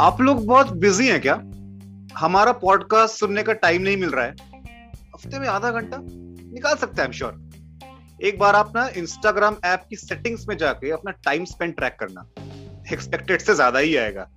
[0.00, 1.34] आप लोग बहुत बिज़ी हैं क्या?
[2.18, 4.32] हमारा पॉडकास्ट सुनने का टाइम नहीं मिल रहा है।
[5.14, 5.98] हफ़्ते में आधा घंटा?
[6.00, 7.40] निकाल सकते हैं श्योर
[8.24, 12.26] एक बार आप ना इंस्टाग्राम ऐप की सेटिंग्स में जाके अपना टाइम स्पेंड ट्रैक करना।
[12.92, 14.28] एक्सपेक्टेड से ज़्यादा ही आएगा।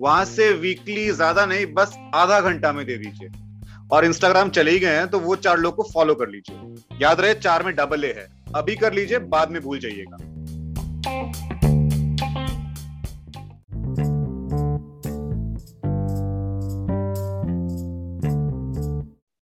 [0.00, 3.28] वहाँ से वीकली ज़्यादा नहीं, बस आधा घंटा में दे दीजिए।
[3.92, 7.20] और इंस्टाग्राम चले ही गए हैं तो वो चार लोग को फॉलो कर लीजिए। याद
[7.20, 10.16] रहे, चार में डबल ए है। अभी कर लीजिए, बाद में भूल जाइएगा।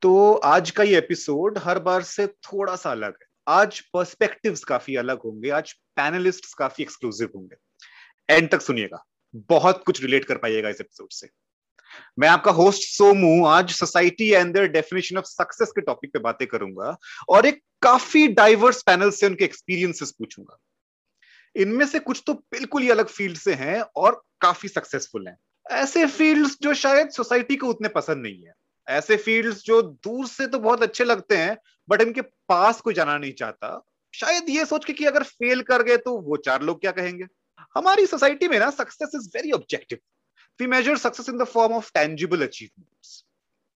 [0.03, 4.97] तो आज का ये एपिसोड हर बार से थोड़ा सा अलग है। आज पर्सपेक्टिव्स काफ़ी
[4.97, 7.57] अलग होंगे, आज पैनलिस्ट काफ़ी एक्सक्लूसिव होंगे।
[8.35, 11.29] एंड तक सुनिएगा, बहुत कुछ रिलेट कर पाइएगा इस एपिसोड से।
[12.19, 16.97] मैं आपका होस्ट सोमू आज society and definition of success के टॉपिक पे बातें करूँगा
[17.29, 20.59] और एक काफ़ी डाइवर्स पैनल से उनके एक्सपीरियंसेस पूछूँगा।
[21.57, 25.37] इनमें से कुछ तो बिल्कुल ही अलग फ़ील्ड से हैं और काफ़ी सक्सेसफुल हैं।
[25.71, 28.53] ऐसे फील्ड्स जो शायद सोसाइटी को उतने पसंद नहीं है।
[28.89, 31.57] ऐसे फील्ड्स जो दूर से तो बहुत अच्छे लगते हैं,
[31.89, 33.81] बट इनके पास कोई जाना नहीं चाहता।
[34.15, 37.27] शायद ये सोच के कि अगर फेल कर गए तो वो चार लोग क्या कहेंगे?
[37.77, 39.99] हमारी सोसाइटी में ना success is very objective
[40.61, 43.25] we measure success in the form of tangible achievements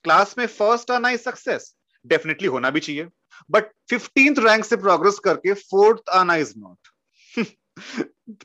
[0.04, 3.08] class में फ़र्स्ट आना इज़ सक्सेस डेफिनेटली होना भी चाहिए।
[3.50, 6.88] बट फिफ्टींथ रैंक से प्रोग्रेस करके फोर्थ आना इज़ नॉट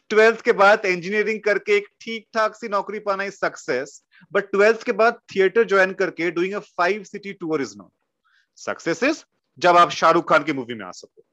[0.09, 4.83] ट्वेल्थ के बाद इंजीनियरिंग करके एक ठीक ठाक सी नौकरी पाना इज़ सक्सेस बट ट्वेल्थ
[4.83, 7.91] के बाद थिएटर ज्वाइन करके doing a five city tour is not
[8.55, 9.23] success is
[9.59, 11.25] जब आप शाहरुख खान की मूवी में आ सको।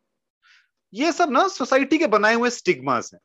[0.95, 3.21] ये सब ना सोसाइटी के बनाए हुए स्टिग्मास हैं।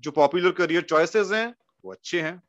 [0.00, 2.42] जो पॉपुलर करियर चॉइसेस हैं, वो अच्छे हैं।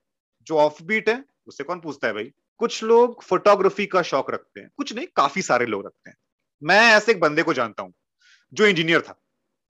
[0.43, 2.33] जो ऑफ़ बीट है उससे कौन पूछता है भाई?
[2.57, 6.17] कुछ लोग फोटोग्राफी का शौक रखते हैं। कुछ नहीं, काफ़ी सारे लोग रखते हैं।
[6.63, 7.93] मैं ऐसे एक बंदे को जानता हूँ,
[8.53, 9.21] जो इंजीनियर था।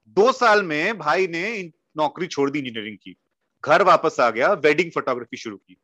[0.08, 3.16] दो साल में भाई ने नौकरी छोड़ दी इंजीनियरिंग की।
[3.66, 5.78] घर वापस आ गया वेडिंग फोटोग्राफी शुरू की।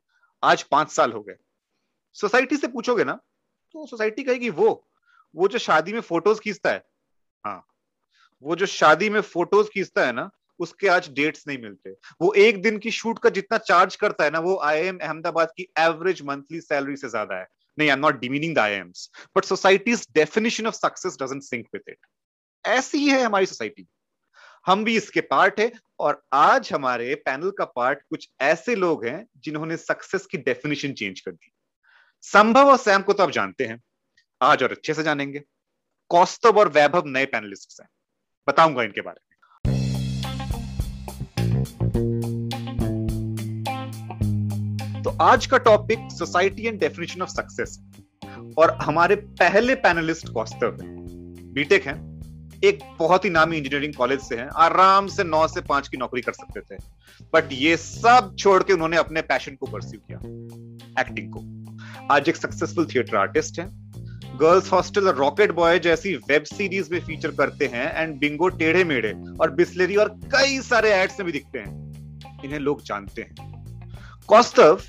[0.44, 1.36] आज पाँच साल हो गए।
[2.16, 3.14] सोसाइटी से पूछोगे ना
[3.76, 4.88] तो सोसाइटी कहेगी, वो
[5.36, 6.84] वो जो शादी में फ़ोटोज़ खींचता है
[7.44, 7.66] हाँ
[8.44, 10.30] वो जो शादी में फ़ोटोज़ खींचता है ना,
[10.60, 14.30] उसके आज डेट्स नहीं मिलते। वो एक दिन की शूट का जितना चार्ज करता है
[14.30, 18.00] ना, वो आई एम अहमदाबाद की एवरेज मंथली सैलरी से ज़्यादा है। नहीं I am
[18.00, 21.98] not demeaning the aims but society's definition of success doesn't sync with it
[22.66, 23.88] ऐसी ही है हमारी सोसाइटी
[24.66, 29.28] हम भी इसके पार्ट है और आज हमारे पैनल का पार्ट कुछ ऐसे लोग हैं
[29.38, 31.52] जिन्होंने सक्सेस की डेफिनेशन चेंज कर दी।
[32.22, 33.82] संभव और सैम को तो आप जानते हैं।
[34.42, 35.44] आज और अच्छे से जानेंगे।
[36.10, 37.90] कौस्तव और वैभव नए पैनलिस्ट हैं।
[38.48, 39.32] बताऊँगा इनके बारे में।
[45.04, 47.80] तो आज का topic society and definition of success
[48.58, 50.96] और हमारे पहले पैनलिस्ट कौस्तव है।
[51.54, 52.11] बीटेक हैं।
[52.64, 56.22] एक बहुत ही नामी इंजीनियरिंग कॉलेज से हैं, आराम से नौ से पाँच की नौकरी
[56.22, 56.78] कर सकते थे।
[57.34, 60.20] बट ये सब छोड़ के उन्होंने अपने पैशन को परस्यू किया
[61.02, 61.44] एक्टिंग को।
[62.14, 63.68] आज एक सक्सेसफुल थिएटर आर्टिस्ट हैं।
[64.42, 68.84] गर्ल्स हॉस्टल और रॉकेट बॉय जैसी वेब सीरीज़ में फीचर करते हैं एंड बिंगो टेढ़े
[68.84, 71.92] मेढ़े और बिस्लेरी और कई सारे एड्स में भी दिखते हैं।
[72.46, 73.36] इन्हें लोग जानते हैं।
[74.28, 74.82] कौस्तव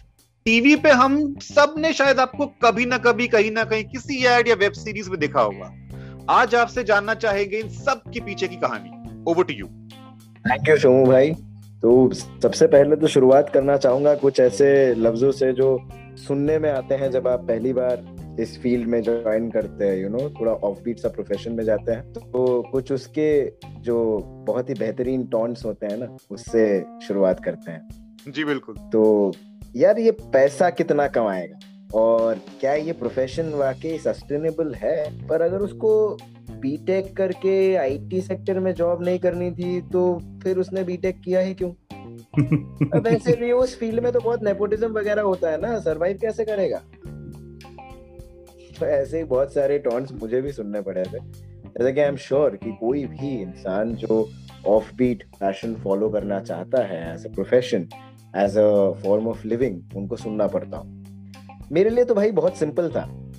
[0.45, 4.55] टीवी पे हम सबने शायद आपको कभी ना कभी, कहीं ना कहीं किसी एड या
[4.55, 5.82] वेब सीरीज़ में देखा होगा।
[6.31, 9.67] आज आपसे जानना चाहेंगे इन सब के पीछे की कहानी। Over to you
[10.45, 11.31] thank you Somu भाई।
[11.83, 15.67] तो सबसे पहले तो शुरुआत करना चाहूँगा कुछ ऐसे लफ्जों से जो
[16.19, 18.05] सुनने में आते हैं जब आप पहली बार
[18.41, 21.93] इस फ़ील्ड में ज्वाइन करते हैं यू नो थोड़ा ऑफ़ बीट सा प्रोफेशन में जाते
[21.93, 27.73] हैं। तो कुछ उसके जो बहुत ही बेहतरीन टॉन्ट्स होते हैं ना उससे शुरुआत करते
[27.73, 27.89] हैं।
[28.29, 29.33] जी बिल्कुल। तो
[29.77, 31.59] यार ये पैसा कितना कमाएगा?
[31.95, 35.29] और क्या ये प्रोफेशन वाकई सस्टेनेबल है?
[35.29, 36.19] पर अगर उसको
[36.51, 41.55] बीटेक करके आईटी सेक्टर में जॉब नहीं करनी थी तो फिर उसने बीटेक किया ही
[41.55, 41.71] क्यों?
[43.01, 46.83] वैसे भी उस फ़ील्ड में तो बहुत नेपोटिज्म वगैरह होता है ना सरवाइव कैसे करेगा?
[48.81, 51.19] तो ऐसे ही बहुत सारे टॉन्ट्स मुझे भी सुनने पड़े थे।
[51.65, 54.29] जैसे कि आई एम श्योर कि कोई भी इंसान जो
[54.67, 57.89] ऑफ़ बीट फ़ैशन फॉलो करना चाहता है as a profession
[58.37, 61.02] as a form of living उनको सुनना पड़ता हूँ।
[61.73, 63.31] मेरे लिए तो भाई बहुत सिंपल था।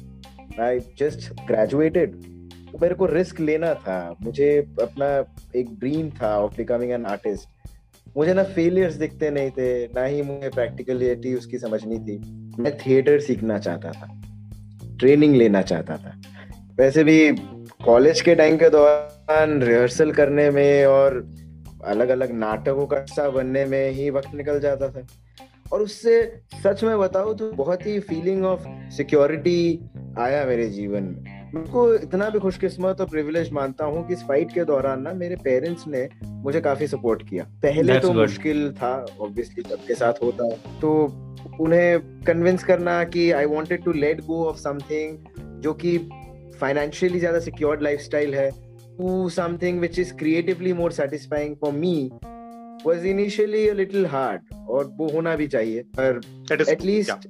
[0.61, 2.15] आई जस्ट ग्रेजुएटेड
[2.81, 7.49] मेरे को रिस्क लेना था। मुझे अपना एक ड्रीम था ऑफ़ बिकमिंग एन आर्टिस्ट
[8.17, 12.19] मुझे ना फेलियर्स दिखते नहीं थे, ना ही मुझे प्रैक्टिकलिटी उसकी समझनी थी।
[12.59, 14.21] मैं थिएटर सीखना चाहता था।
[14.99, 16.21] ट्रेनिंग लेना चाहता था।
[16.75, 17.31] वैसे भी
[17.85, 21.31] कॉलेज के टाइम के दौरान रिहर्सल करने में और
[21.85, 25.07] अलग अलग नाटकों का हिस्सा बनने में ही वक्त निकल जाता था।
[25.71, 26.21] और उससे
[26.63, 29.79] सच में बताओ तो बहुत ही फीलिंग ऑफ़ सिक्योरिटी
[30.19, 34.53] आया मेरे जीवन में। को इतना भी खुशकिस्मत और प्रिविलेज मानता हूँ कि इस फाइट
[34.53, 38.21] के दौरान ना मेरे पेरेंट्स ने मुझे काफ़ी सपोर्ट किया। पहले That's तो good.
[38.21, 40.93] मुश्किल था ऑब्वियसली सबके साथ होता। है तो
[41.59, 45.17] उन्हें कन्विंस करना कि I wanted to let go of something
[45.61, 45.97] जो कि
[46.59, 48.49] फाइनेंशियली ज़्यादा सिक्योर्ड लाइफस्टाइल है।
[48.97, 52.09] To something which is creatively more satisfying for me
[52.87, 56.21] was initially a little hard और वो होना भी चाहिए पर
[56.69, 57.27] एटलीस्ट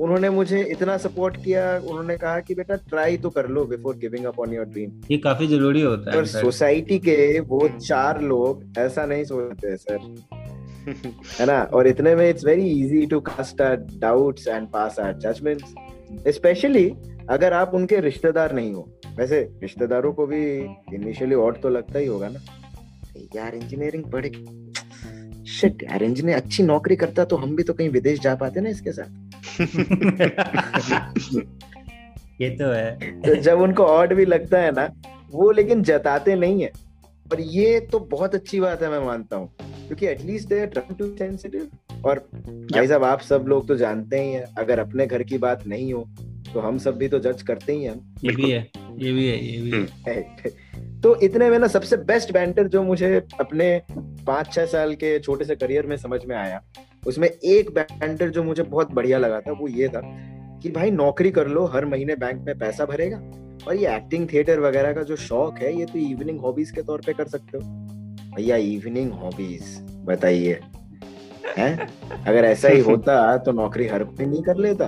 [0.00, 4.24] उन्होंने मुझे इतना सपोर्ट किया उन्होंने कहा कि बेटा ट्राई तो कर लो before giving
[4.24, 9.06] up on your dream ये काफ़ी ज़रूरी होता है सोसाइटी के वो चार लोग ऐसा
[9.06, 10.24] नहीं सोचते सर
[11.40, 11.62] है ना?
[11.62, 15.74] और इतने में it's very easy to cast our doubts and pass our judgments
[16.28, 16.92] specially
[17.30, 20.56] अगर आप उनके रिश्तेदार नहीं हो। वैसे रिश्तेदारों को भी
[20.94, 22.40] इनिशियली ऑड तो लगता ही होगा ना।
[23.36, 24.26] यार इंजीनियरिंग पढ़
[25.60, 28.68] शिट यार इंजीनियर अच्छी नौकरी करता तो हम भी तो कहीं विदेश जा पाते ना
[28.68, 29.06] इसके साथ।
[32.40, 34.92] ये तो है। तो जब उनको ऑड भी लगता है ना
[35.30, 36.72] वो लेकिन जताते नहीं है।
[37.32, 41.68] और ये तो बहुत अच्छी बात है मैं मानता हूँ। क्योंकि एटलीस्ट दे टू सेंसिटिव
[42.04, 42.28] और
[42.72, 45.92] भाई साहब आप सब लोग तो जानते ही हैं अगर अपने घर की बात नहीं
[45.92, 46.08] हो
[46.54, 49.44] तो हम सब भी तो जज करते ही हैं। ये भी है ये भी है
[49.44, 50.22] ये भी है।
[51.00, 53.82] तो इतने में ना सबसे बेस्ट बैंटर जो मुझे अपने
[54.26, 56.60] पाँच छह साल के छोटे से करियर में समझ में आया।
[57.06, 60.00] उसमें एक बैंटर जो मुझे बहुत बढ़िया लगा था वो ये था
[60.62, 63.16] कि भाई नौकरी कर लो हर महीने बैंक में पैसा भरेगा
[63.66, 67.00] और ये एक्टिंग थिएटर वगैरह का जो शौक है ये तो इवनिंग हॉबीज के तौर
[67.06, 67.64] पे कर सकते हो।
[68.36, 70.60] भैया इवनिंग हॉबीज बताइए
[71.58, 71.88] हैं?
[72.26, 74.86] अगर ऐसा ही होता तो नौकरी हर कोई नहीं कर लेता।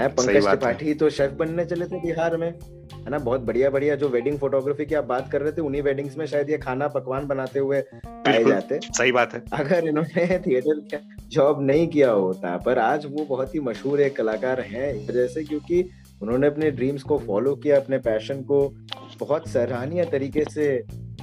[0.00, 3.18] है पंकज त्रिपाठी तो शेफ बनने चले थे बिहार में है ना?
[3.18, 6.24] बहुत बढ़िया बढ़िया जो वेडिंग फोटोग्राफी की आप बात कर रहे थे उन्हीं वेडिंग्स में
[6.26, 11.62] शायद ये खाना पकवान बनाते हुए पाए जाते। सही बात है। अगर इन्होंने थिएटर जॉब
[11.62, 15.84] नहीं किया होता पर आज वो बहुत ही मशहूर एक कलाकार हैं जैसे क्योंकि
[16.22, 18.60] उन्होंने अपने ड्रीम्स को फॉलो किया अपने पैशन को
[19.20, 20.66] बहुत सराहनीय तरीके से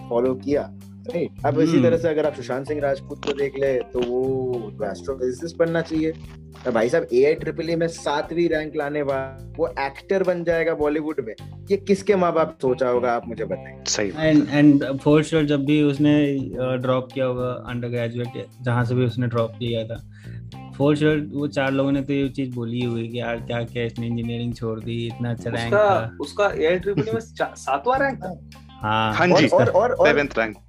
[0.09, 0.61] फॉलो किया।
[1.09, 4.85] अब इसी हम्म। तरह से अगर आप सुशांत सिंह राजपूत को देख ले तो वो
[4.85, 6.11] एस्ट्रोफिजिसिस्ट बनना चाहिए।
[6.65, 10.73] तो भाई साहब ए आई ट्रिपल में सातवीं रैंक लाने वाला वो एक्टर बन जाएगा
[10.75, 11.33] बॉलीवुड में।
[11.71, 13.83] ये किसके माँ बाप सोचा होगा आप मुझे बताएँ?
[13.87, 16.15] सही एंड एंड फोर्थ ईयर जब भी उसने
[16.81, 20.01] ड्रॉप किया होगा अंडर ग्रेजुएट जहाँ से भी उसने ड्रॉप किया था
[20.77, 23.83] फोर्थ ईयर वो चार लोगों ने तो ये चीज़ बोली हुई कि यार क्या क्या
[23.83, 28.19] इसने इंजीनियरिंग छोड़ दी इतना अच्छा रैंक था। उसका ए आई ट्रिपल में सातवां रैंक
[28.23, 28.39] था?
[28.81, 30.63] हाँ। हाँ जी और और सेवेंथ रैंक और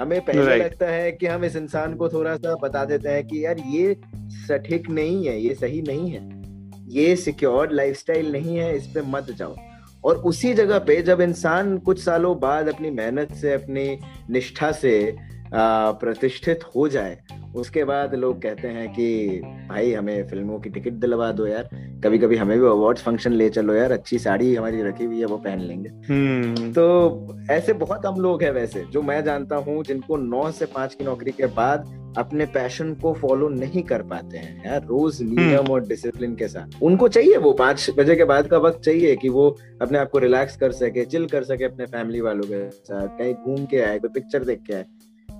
[0.00, 0.64] हमें पहले right.
[0.64, 3.96] लगता है कि हम इस इंसान को थोड़ा सा बता देते हैं कि यार ये
[4.20, 6.42] सठीक नहीं है ये सही नहीं है।
[6.88, 9.56] ये सिक्योर लाइफस्टाइल नहीं है इस पे मत जाओ।
[10.04, 13.98] और उसी जगह पे जब इंसान कुछ सालों बाद अपनी मेहनत से अपनी
[14.30, 15.16] निष्ठा से
[15.54, 17.18] प्रतिष्ठित हो जाए।
[17.56, 19.40] उसके बाद लोग कहते हैं कि
[19.70, 21.68] भाई हमें फ़िल्मों की टिकट दिलवा दो यार।
[22.04, 25.24] कभी कभी हमें भी अवार्ड फ़ंक्शन ले चलो यार। अच्छी साड़ी हमारी रखी हुई है
[25.24, 26.74] वो पहन लेंगे। hmm.
[26.74, 30.94] तो ऐसे बहुत हम लोग हैं वैसे जो मैं जानता हूँ जिनको नौ से पाँच
[30.94, 35.40] की नौकरी के बाद अपने पैशन को फॉलो नहीं कर पाते हैं। यार रोज हम्म।
[35.40, 39.16] नियम और डिसिप्लिन के साथ। उनको चाहिए वो पाँच बजे के बाद का वक्त चाहिए
[39.16, 39.48] कि वो
[39.82, 43.34] अपने आप को रिलैक्स कर सके चिल कर सके अपने फैमिली वालों के साथ कहीं
[43.34, 44.84] घूम के आए कोई पिक्चर देख के आए।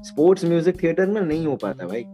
[0.04, 2.04] स्पोर्ट्स म्यूज़िक थिएटर में नहीं हो पाता भाई।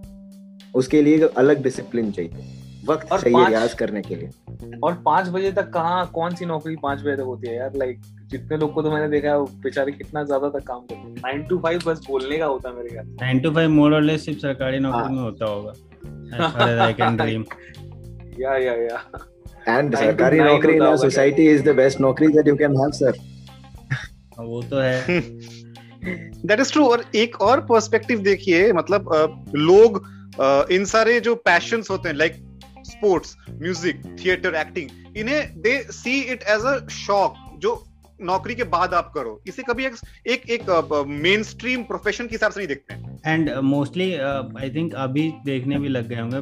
[0.75, 2.55] उसके लिए अलग डिसिप्लिन चाहिए।
[2.87, 7.00] वक्त चाहिए रियाज करने के लिए। और पाँच बजे तक कहाँ कौन सी नौकरी पाँच
[7.00, 7.73] बजे तक होती है यार?
[7.76, 8.00] लाइक
[8.31, 11.43] जितने लोग को तो मैंने देखा है बेचारे कितना ज़्यादा तक काम करते हैं। नाइन
[11.44, 14.25] टू फाइव बस बोलने का होता है मेरे ख्याल नाइन टू फाइव मोर और लेस
[14.25, 15.73] सिर्फ़ सरकारी नौकरी हाँ। में होता होगा।
[18.40, 19.02] या या या
[19.68, 23.12] एंड सरकारी नौकरी in society is the best नौकरी that you can have sir
[24.40, 25.21] वो तो है।
[26.05, 29.11] दैट इज़ ट्रू और एक और पर्सपेक्टिव देखिए मतलब
[29.55, 30.02] लोग
[30.73, 32.37] इन सारे जो पैशन होते हैं like
[32.87, 37.88] sports music theatre acting इन्हें they see it as a shock जो
[38.20, 39.96] नौकरी के बाद आप करो। इसे कभी एक
[40.26, 44.94] एक, एक मेन स्ट्रीम प्रोफेशन के हिसाब से नहीं देखते हैं। एंड मोस्टली आई थिंक
[44.96, 46.37] अभी देखने भी लग गए होंगे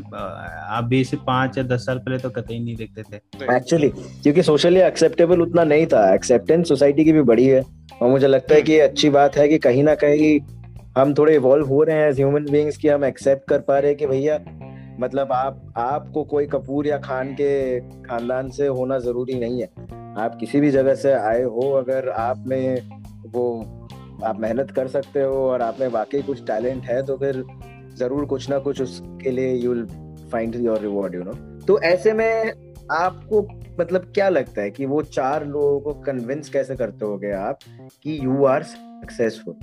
[0.77, 4.81] अभी से पाँच या दस साल पहले तो कतई नहीं देखते थे। एक्चुअली क्योंकि सोशली
[4.81, 7.65] एक्सेप्टेबल उतना नहीं था। एक्सेप्टेंस सोसाइटी की भी बड़ी है।
[8.03, 10.39] और मुझे लगता है कि ये अच्छी बात है कि कहीं ना कहीं
[10.97, 13.91] हम थोड़े इवॉल्व हो रहे हैं एज ह्यूमन बींग्स की हम एक्सेप्ट कर पा रहे
[13.91, 14.39] हैं कि भैया
[15.01, 19.69] मतलब आप, आपको कोई कपूर या खान के खानदान से होना ज़रूरी नहीं है।
[20.19, 22.81] आप किसी भी जगह से आए हो, अगर आप में
[23.27, 23.61] वो,
[24.25, 27.45] आप मेहनत कर सकते हो और आप में वाकई कुछ टैलेंट है तो फिर
[27.97, 29.87] ज़रूर कुछ ना कुछ उसके लिए you will
[30.33, 31.33] find your reward you know
[31.67, 32.53] तो ऐसे में
[32.93, 33.43] आपको
[33.81, 37.59] मतलब क्या लगता है कि वो चार लोगों को कन्विंस कैसे करते हो आप
[38.03, 39.55] कि यू आर सक्सेसफुल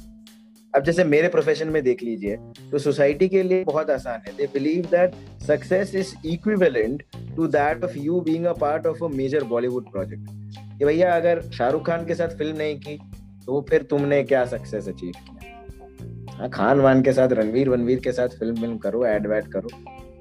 [0.76, 2.36] अब जैसे मेरे प्रोफेशन में देख लीजिए
[2.72, 5.16] तो सोसाइटी के लिए बहुत आसान है। They believe that
[5.48, 7.04] success is equivalent
[7.36, 11.42] to that of you being a part of a major Bollywood project कि भैया अगर
[11.52, 12.98] शाहरुख खान के साथ फ़िल्म नहीं की
[13.46, 16.38] तो फिर तुमने क्या सक्सेस अचीव किया?
[16.38, 19.70] हाँ खान वान के साथ रणवीर वनवीर के साथ फ़िल्म फ़िल्म करो एड वैड करो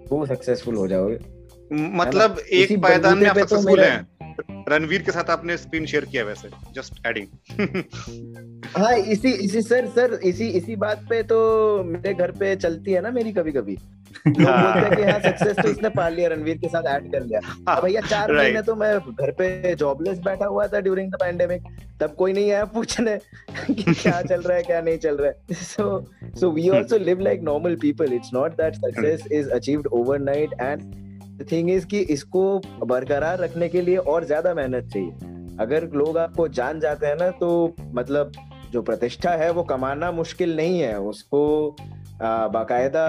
[0.09, 1.19] तो सक्सेसफुल हो जाओगे।
[1.97, 6.25] मतलब एक पायदान में आप सक्सेसफुल तो हैं। रणवीर के साथ आपने स्क्रीन शेयर किया
[6.25, 7.27] वैसे जस्ट एडिंग
[8.77, 11.39] हाँ इसी इसी सर सर इसी इसी बात पे तो
[11.85, 13.77] मेरे घर पे चलती है ना मेरी कभी कभी
[14.27, 17.11] लोग हाँ। बोलते हैं कि हाँ सक्सेस तो इसने पा लिया रणवीर के साथ ऐड
[17.13, 21.11] कर लिया। हाँ, भैया चार महीने तो मैं घर पे जॉबलेस बैठा हुआ था ड्यूरिंग
[21.13, 21.63] द पैंडेमिक
[22.01, 23.17] तब कोई नहीं आया पूछने
[23.67, 26.05] कि क्या चल रहा है क्या नहीं चल रहा है। So
[26.41, 31.51] so we also live like normal people it's not that success is achieved overnight and
[31.53, 32.47] thing is कि इसको
[32.85, 37.31] बरकरार रखने के लिए और ज़्यादा मेहनत चाहिए। अगर लोग आपको जान जाते हैं ना
[37.31, 38.33] तो मतलब
[38.73, 41.77] जो प्रतिष्ठा है वो कमाना मुश्किल नहीं है। उसको
[42.23, 43.07] बाकायदा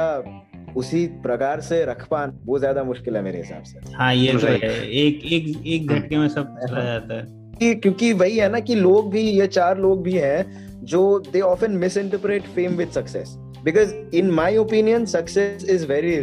[0.78, 4.48] उसी प्रकार से रख पाना वो ज़्यादा मुश्किल है मेरे हिसाब से। हाँ ये तो
[4.48, 8.60] है। एक एक एक झटके में सब चला जाता है। कि क्योंकि वही है ना
[8.60, 13.36] कि लोग भी ये चार लोग भी हैं जो they often misinterpret fame with success
[13.64, 16.16] because in my opinion success is very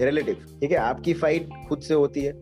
[0.00, 2.32] relative ठीक है आपकी फाइट खुद से होती है।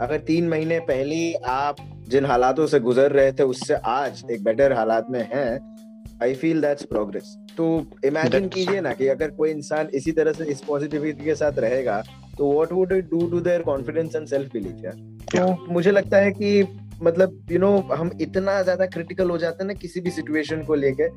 [0.00, 1.76] अगर तीन महीने पहले आप
[2.08, 5.75] जिन हालातों से गुजर रहे थे उससे आज एक बेटर हालात में हैं
[6.22, 7.66] आई फील दैट्स प्रोग्रेस तो
[8.04, 12.02] इमेजिन कीजिए ना कि अगर कोई इंसान इसी तरह से इस पॉजिटिविटी के साथ रहेगा
[12.38, 14.94] तो what would it do to their confidence and self belief यार
[15.34, 16.62] तो मुझे लगता है कि
[17.02, 20.10] मतलब यू you नो know, हम इतना ज़्यादा क्रिटिकल हो जाते हैं ना किसी भी
[20.10, 21.08] सिचुएशन को लेके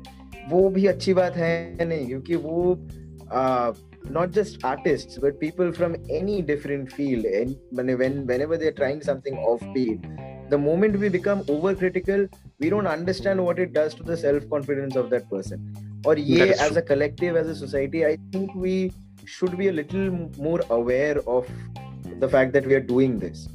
[0.48, 2.76] वो भी अच्छी बात है नहीं क्योंकि वो
[4.06, 9.36] not just artists but people from any different field and when whenever they're trying something
[9.44, 10.06] offbeat
[10.50, 12.28] the moment we become overcritical
[12.58, 15.70] we don't understand what it does to the self confidence of that person
[16.04, 18.76] or yeah as a collective as a society i think we
[19.26, 21.48] should be a little more aware of
[22.18, 23.48] the fact that we are doing this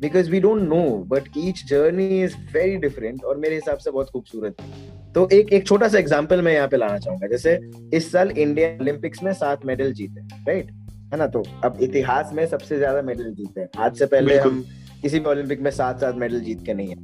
[0.00, 4.10] because we don't know but each journey is very different और मेरे हिसाब से बहुत
[4.10, 7.58] खूबसूरत है तो एक एक छोटा सा एग्ज़ाम्पल मैं यहाँ पे लाना चाहूँगा जैसे
[7.96, 10.70] इस साल इंडिया ओलंपिक्स में सात मेडल जीते राइट
[11.12, 14.64] है ना तो अब इतिहास में सबसे ज़्यादा मेडल जीते हैं आज से पहले हम
[15.02, 16.96] किसी भी ओलंपिक में सात सात मेडल जीत के नहीं है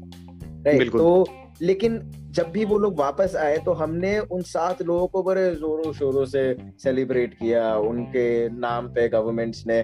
[0.65, 1.27] राइट तो
[1.63, 5.93] लेकिन जब भी वो लोग वापस आए तो हमने उन सात लोगों को बड़े जोरों
[5.93, 9.79] शोरों से सेलिब्रेट किया। उनके नाम पे गवर्नमेंट्स ने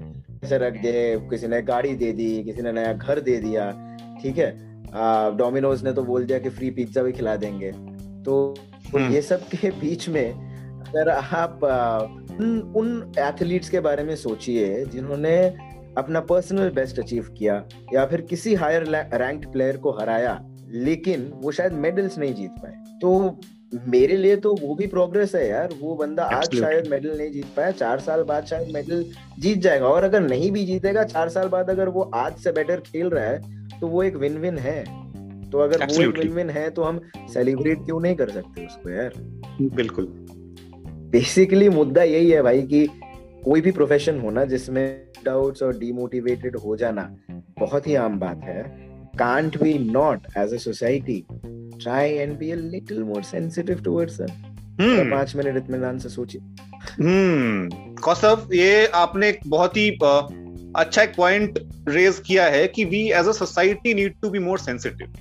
[0.44, 4.38] ऐसे रख दिए किसी ने गाड़ी दे दी किसी ने नया घर दे दिया। ठीक
[4.38, 4.50] है?
[5.36, 8.54] डोमिनोज ने तो बोल दिया कि फ्री पिज्जा भी खिला देंगे। तो,
[8.92, 10.32] तो हम्म। ये सब के बीच में
[10.80, 11.60] अगर आप
[12.40, 15.54] उन उन एथलीट्स के बारे में सोचिए जिन्होंने
[15.98, 17.62] अपना पर्सनल बेस्ट अचीव किया
[17.94, 22.74] या फिर किसी हायर रैंक्ड प्लेयर को हराया लेकिन वो शायद मेडल्स नहीं जीत पाए।
[23.02, 23.38] तो
[23.88, 27.46] मेरे लिए तो वो भी प्रोग्रेस है यार। वो बंदा आज शायद मेडल नहीं जीत
[27.56, 29.04] पाया चार साल बाद शायद मेडल
[29.38, 32.80] जीत जाएगा। और अगर नहीं भी जीतेगा चार साल बाद अगर वो आज से बेटर
[32.82, 34.82] खेल रहा है तो वो एक विन विन है।
[35.50, 37.00] तो अगर वो एक विन विन है तो हम
[37.34, 39.12] सेलिब्रेट क्यों नहीं कर सकते उसको यार?
[39.76, 40.06] बिल्कुल।
[41.12, 42.86] बेसिकली मुद्दा यही है भाई कि
[43.44, 44.84] कोई भी प्रोफेशन होना जिसमें
[45.24, 47.02] डाउट्स और डीमोटिवेटेड हो जाना
[47.58, 48.62] बहुत ही आम बात है।
[49.18, 54.20] Can't we not as a society try and be a little more sensitive towards
[54.80, 56.40] पाँच मिनट इत्मीनान से सोचिए।
[57.00, 59.88] हम्म कौसव ये आपने एक बहुत ही
[60.76, 64.58] अच्छा एक पॉइंट रेज किया है कि we as a society need to be more
[64.58, 65.14] sensitive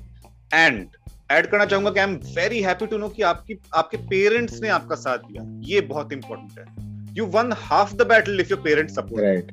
[0.54, 0.88] and
[1.32, 4.70] add करना चाहूँगा कि I am very happy to know कि आपकी आपके पेरेंट्स ने
[4.70, 6.89] आपका साथ दिया। ये बहुत इंपॉर्टेंट है।
[7.20, 9.48] You won half the battle if your parents support right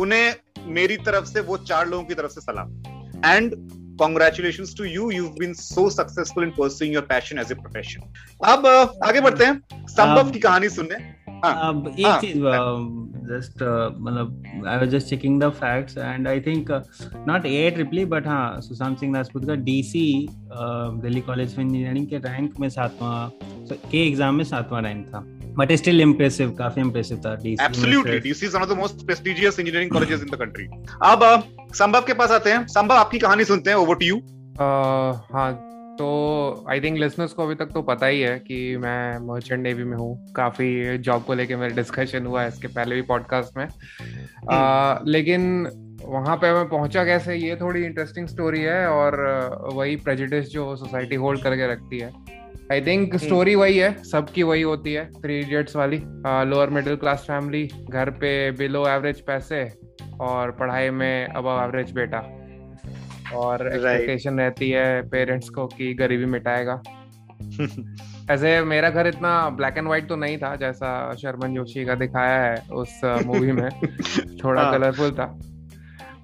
[0.00, 0.34] उन्हें
[0.74, 2.70] मेरी तरफ़ से वो चार लोगों की तरफ़ से सलाम।
[3.24, 3.54] And
[3.98, 8.00] congratulation to you you been so successful in pursuing your passion as a profession
[8.44, 8.66] अब
[9.04, 11.15] आगे बढ़ते हैं। संभव की कहानी सुनने। हाँ,
[11.46, 12.38] अब एक हाँ, चीज़
[13.28, 16.70] जस्ट मतलब I was just checking the facts and I think
[17.28, 20.06] not a triply but हाँ सुशांत सिंह राजपूत का DC
[20.52, 23.28] Delhi college of engineering के रैंक में सातवां
[23.90, 25.24] के एग्ज़ाम में सातवां रैंक था
[25.58, 29.58] बट स्टिल इम्प्रेसिव काफ़ी इम्प्रेसिव था DC absolutely DC is one of the most prestigious
[29.60, 30.66] engineering colleges in the country
[31.04, 31.24] अब
[31.74, 34.20] संभव के पास आते हैं संभव आपकी कहानी सुनते हैं ओवर टू यू
[34.58, 35.65] हाँ
[35.98, 39.84] तो आई थिंक लिसनर्स को अभी तक तो पता ही है कि मैं मर्चेंट नेवी
[39.84, 43.66] में हूँ। काफ़ी जॉब को लेके मेरा डिस्कशन हुआ है इसके पहले भी पॉडकास्ट में।
[44.50, 45.66] आ, लेकिन
[46.04, 49.16] वहाँ पे मैं पहुँचा कैसे ये थोड़ी इंटरेस्टिंग स्टोरी है और
[49.72, 52.12] वही प्रेजिडिस जो सोसाइटी होल्ड करके रखती है।
[52.72, 56.02] आई थिंक स्टोरी वही है सबकी वही होती है थ्री इडियट्स वाली।
[56.50, 59.62] लोअर मिडिल क्लास फैमिली घर पे बिलो एवरेज पैसे
[60.20, 62.22] और पढ़ाई में अब एवरेज बेटा।
[63.34, 66.82] और एक्सपेक्टेशन रहती है पेरेंट्स को कि गरीबी मिटाएगा।
[68.30, 72.42] ऐसे मेरा घर इतना ब्लैक एंड व्हाइट तो नहीं था जैसा शर्मन जोशी का दिखाया
[72.42, 73.70] है उस मूवी में।
[74.44, 75.38] थोड़ा हाँ। कलरफुल था।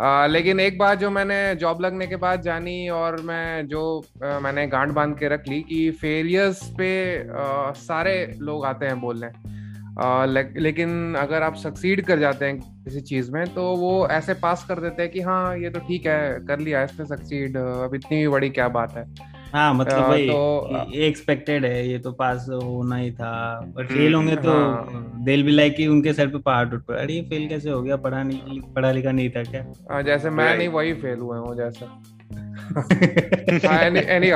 [0.01, 4.39] आ, लेकिन एक बात जो मैंने जॉब लगने के बाद जानी और मैं जो आ,
[4.39, 9.53] मैंने गांठ बाँध के रख ली कि फेलियर्स पे आ, सारे लोग आते हैं बोलने।
[10.01, 14.35] आ, ले, लेकिन अगर आप सक्सीड कर जाते हैं किसी चीज़ में तो वो ऐसे
[14.35, 17.57] पास कर देते हैं कि हाँ ये तो ठीक है कर लिया इस पे सक्सीड
[17.57, 19.15] अब इतनी भी बड़ी क्या बात है।
[19.55, 23.91] हाँ मतलब आ, वही तो- ये एक्सपेक्टेड है ये तो पास होना ही था बट
[23.91, 27.03] हम्म, फेल होंगे तो हाँ। दिल भी लाइक कि उनके सर पे पहाड़ टूट पड़ा
[27.03, 29.65] अरे फेल कैसे हो गया पढ़ा नहीं पढ़ा लिखा नहीं था क्या?
[29.91, 32.03] आ, जैसे मैं नहीं वही फेल हुए हूँ जैसा।
[34.07, 34.31] एनी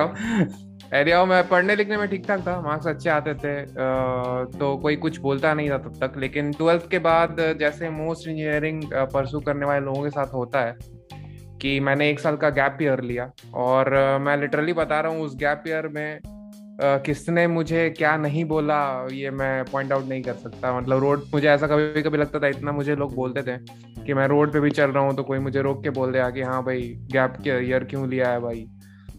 [0.97, 3.55] एनी मैं पढ़ने लिखने में ठीक ठाक था, मार्क्स अच्छे आते थे
[4.59, 8.83] तो कोई कुछ बोलता नहीं था तब तक, लेकिन ट्वेल्थ के बाद जैसे मोस्ट इंजीनियरिंग
[9.13, 10.77] परसू करने वाले लोगों के साथ होता है
[11.63, 13.91] कि मैंने एक साल का गैप ईयर लिया और
[14.23, 16.19] मैं लिटरली बता रहा हूँ उस गैप ईयर में
[16.81, 21.49] किसने मुझे क्या नहीं बोला, ये मैं पॉइंट आउट नहीं कर सकता। मतलब रोड मुझे
[21.49, 23.57] ऐसा कभी कभी लगता था, इतना मुझे लोग बोलते थे
[24.05, 26.29] कि मैं रोड पे भी चल रहा हूँ तो कोई मुझे रोक के बोल दिया
[26.31, 28.67] कि हाँ भाई गैप ईयर क्यों लिया है भाई?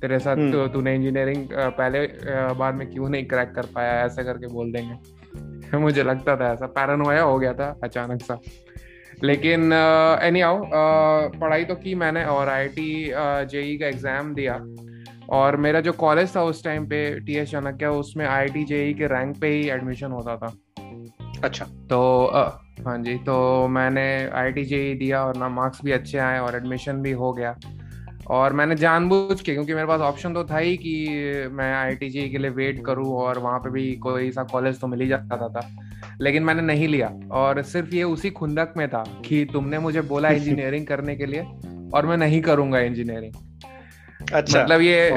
[0.01, 2.06] तेरे साथ हम्म। तो तूने इंजीनियरिंग पहले
[2.54, 4.01] बार में क्यों नहीं क्रैक कर पाया?
[4.06, 8.39] ऐसे करके बोल देंगे। मुझे लगता था ऐसा। पैरानोया हो गया था अचानक सा।
[9.24, 9.74] लेकिन
[10.24, 10.62] एनी आओ
[11.39, 13.12] पढ़ाई तो की मैंने और आई टी
[13.51, 14.60] जेई का एग्ज़ाम दिया।
[15.30, 18.94] और मेरा जो कॉलेज था उस टाइम पे टी एस चाणक्य उसमें आई टी जेई
[18.94, 20.54] के रैंक पे ही एडमिशन होता था।
[21.44, 22.00] अच्छा। तो
[22.86, 26.56] हाँ जी तो मैंने आई टी जेई दिया और ना मार्क्स भी अच्छे आए और
[26.56, 27.56] एडमिशन भी हो गया।
[28.29, 31.07] और मैंने जानबूझ के क्योंकि मेरे पास ऑप्शन तो था ही कि
[31.51, 35.01] मैं आई के लिए वेट करूँ और वहाँ पे भी कोई सा कॉलेज तो मिल
[35.01, 35.77] ही जाता था।
[36.22, 40.29] लेकिन मैंने नहीं लिया और सिर्फ़ ये उसी खुंदक में था कि तुमने मुझे बोला
[40.31, 41.41] इंजीनियरिंग करने के लिए
[41.93, 43.34] और मैं नहीं करूँगा इंजीनियरिंग
[44.34, 45.12] अच्छा मतलब ये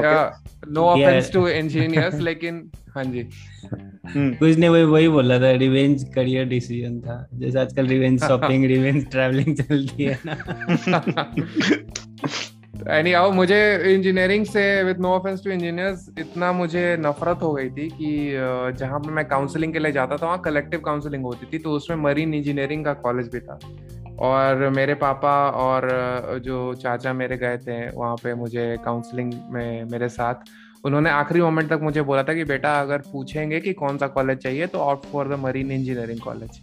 [0.67, 0.81] नो.
[0.81, 3.29] ऑफेंस टू इंजीनियर्स लेकिन हाँ जी।
[4.05, 8.65] हम्म, कुछ ने वही वही बोला था रिवेंज करियर डिसीज़न था। जैसे आजकल रिवेंज शॉपिंग
[8.65, 11.35] रिवेंज ट्रैवलिंग चलती है ना।
[12.89, 13.57] एनी आओ मुझे
[13.93, 18.31] इंजीनियरिंग से with no offence to engineers इतना मुझे नफरत हो गई थी कि
[18.79, 21.97] जहाँ पे मैं काउंसलिंग के लिए जाता था, वहाँ कलेक्टिव काउंसलिंग होती थी तो उसमें
[21.97, 23.59] मरीन इंजीनियरिंग का कॉलेज भी था।
[24.19, 25.87] और मेरे पापा और
[26.45, 30.35] जो चाचा मेरे गए थे, वहाँ पे मुझे काउंसलिंग में मेरे साथ,
[30.85, 34.37] उन्होंने आखिरी मोमेंट तक मुझे बोला था कि, बेटा, अगर पूछेंगे कि कौन सा कॉलेज
[34.37, 36.61] चाहिए तो opt for the marine engineering college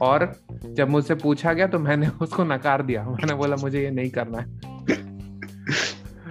[0.00, 0.32] और
[0.64, 4.38] जब मुझसे पूछा गया तो मैंने उसको नकार दिया। मैंने बोला, मुझे ये नहीं करना
[4.38, 5.13] है।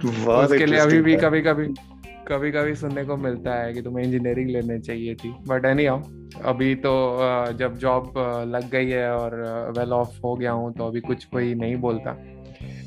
[0.04, 1.66] उसके लिए अभी भी कभी कभी
[2.28, 6.02] कभी कभी सुनने को मिलता है कि तुम्हें इंजीनियरिंग लेने चाहिए थी। बट एनी हाउ
[6.44, 6.92] अभी तो
[7.58, 8.12] जब जॉब
[8.48, 9.34] लग गई है और
[9.78, 12.16] वेल ऑफ़ हो गया हूँ तो अभी कुछ कोई नहीं बोलता।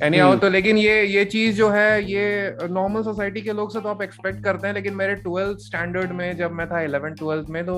[0.04, 2.26] Anyhow hmm. तो लेकिन ये ये चीज़ जो है ये
[2.72, 6.36] नॉर्मल सोसाइटी के लोग से तो आप एक्सपेक्ट करते हैं लेकिन मेरे ट्वेल्थ स्टैंडर्ड में
[6.38, 7.78] जब मैं था इलेवन ट्वेल्थ में तो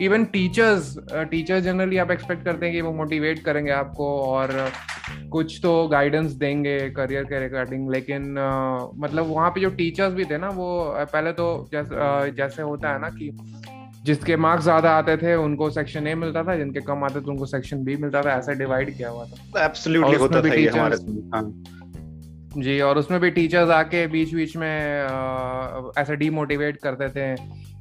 [0.00, 0.94] इवन टीचर्स
[1.30, 4.52] टीचर्स जनरली आप एक्सपेक्ट करते हैं कि वो मोटिवेट करेंगे आपको और
[5.32, 10.24] कुछ तो गाइडेंस देंगे करियर के रिगार्डिंग लेकिन अ, मतलब वहाँ पे जो टीचर्स भी
[10.24, 10.68] थे ना वो
[11.12, 13.30] पहले तो जैसे अ, जैसे होता है ना कि
[14.02, 17.46] जिसके मार्क्स ज़्यादा आते थे उनको सेक्शन ए मिलता था जिनके कम आते थे उनको
[17.46, 20.96] सेक्शन बी मिलता था ऐसे डिवाइड किया हुआ था। एब्सोल्युटली होता था ये हमारे
[21.34, 21.42] हाँ।
[22.56, 27.34] जी और उसमें भी टीचर्स आके बीच बीच में ऐसे डीमोटिवेट करते थे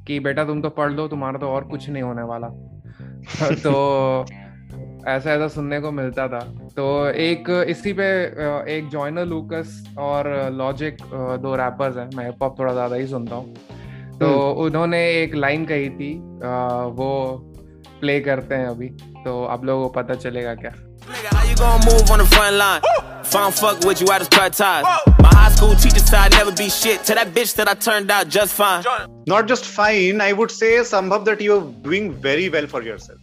[0.08, 2.47] कि बेटा तुम तो पढ़ लो तुम्हारा तो और कुछ नहीं होने वाला।
[3.63, 4.25] तो
[5.08, 6.39] ऐसा ऐसा सुनने को मिलता था।
[6.75, 8.05] तो एक इसी पे
[8.75, 10.97] एक जॉइनर लूकस और लॉजिक
[11.41, 13.55] दो रैपर्स हैं। मैं हिप हॉप थोड़ा ज़्यादा ही सुनता हूँ।
[14.21, 14.29] तो
[14.65, 16.51] उन्होंने एक लाइन कही थी अ,
[16.99, 17.10] वो
[18.01, 18.88] प्ले करते हैं अभी
[19.23, 20.73] तो आप लोगों को पता चलेगा क्या
[21.60, 22.84] gonna move on the front line?
[22.89, 24.86] If I don't fuck with you, I just cut ties.
[25.23, 27.01] My high school teacher said I'd never be shit.
[27.10, 28.86] To that bitch that I turned out just fine.
[29.34, 33.19] not just fine i would say sambhav that you're doing very well for yourself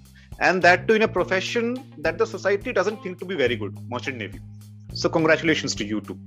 [0.49, 1.71] and that too in a profession
[2.09, 4.41] that the society doesn't think to be very good merchant navy
[5.05, 6.19] so congratulations to you too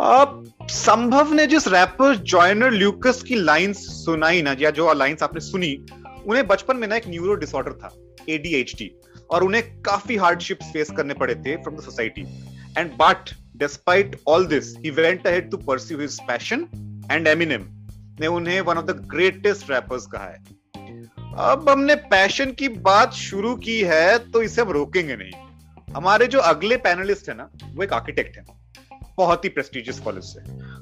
[0.00, 5.40] अब संभव ने जिस rapper Joyner Lucas की lines सुनाई ना, या जो lines आपने
[5.40, 5.72] सुनी,
[6.26, 7.90] उन्हें बचपन में ना एक न्यूरो डिसऑर्डर था
[8.28, 8.90] एडीएचडी
[9.30, 12.22] और उन्हें काफ़ी हार्डशिप फेस करने पड़े थे from the society
[12.78, 16.66] and but despite all this he went ahead to pursue his passion
[17.12, 17.66] and Eminem
[18.20, 20.38] ने उन्हें one of the greatest rappers कहा है।
[21.48, 26.40] अब हमने पैशन की बात शुरू की है तो इसे हम रोकेंगे नहीं। हमारे जो
[26.42, 28.44] अगले पैनलिस्ट है ना, वो एक आर्किटेक्ट है।
[29.17, 30.41] बहुत ही प्रेस्टिजियस कॉलेज से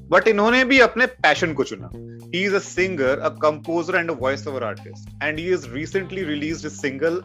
[0.10, 1.90] बट इन्होंने भी अपने पैशन को चुना
[2.36, 6.24] he is a singer a composer and a voice over artist and he is recently
[6.24, 7.22] released single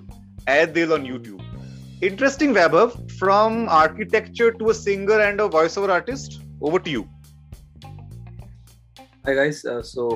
[0.50, 5.90] ए दिल on YouTube interesting Vaibhav from architecture to a singer and a voice over
[5.90, 7.04] artist over to you
[9.26, 10.06] Hi guys, uh, so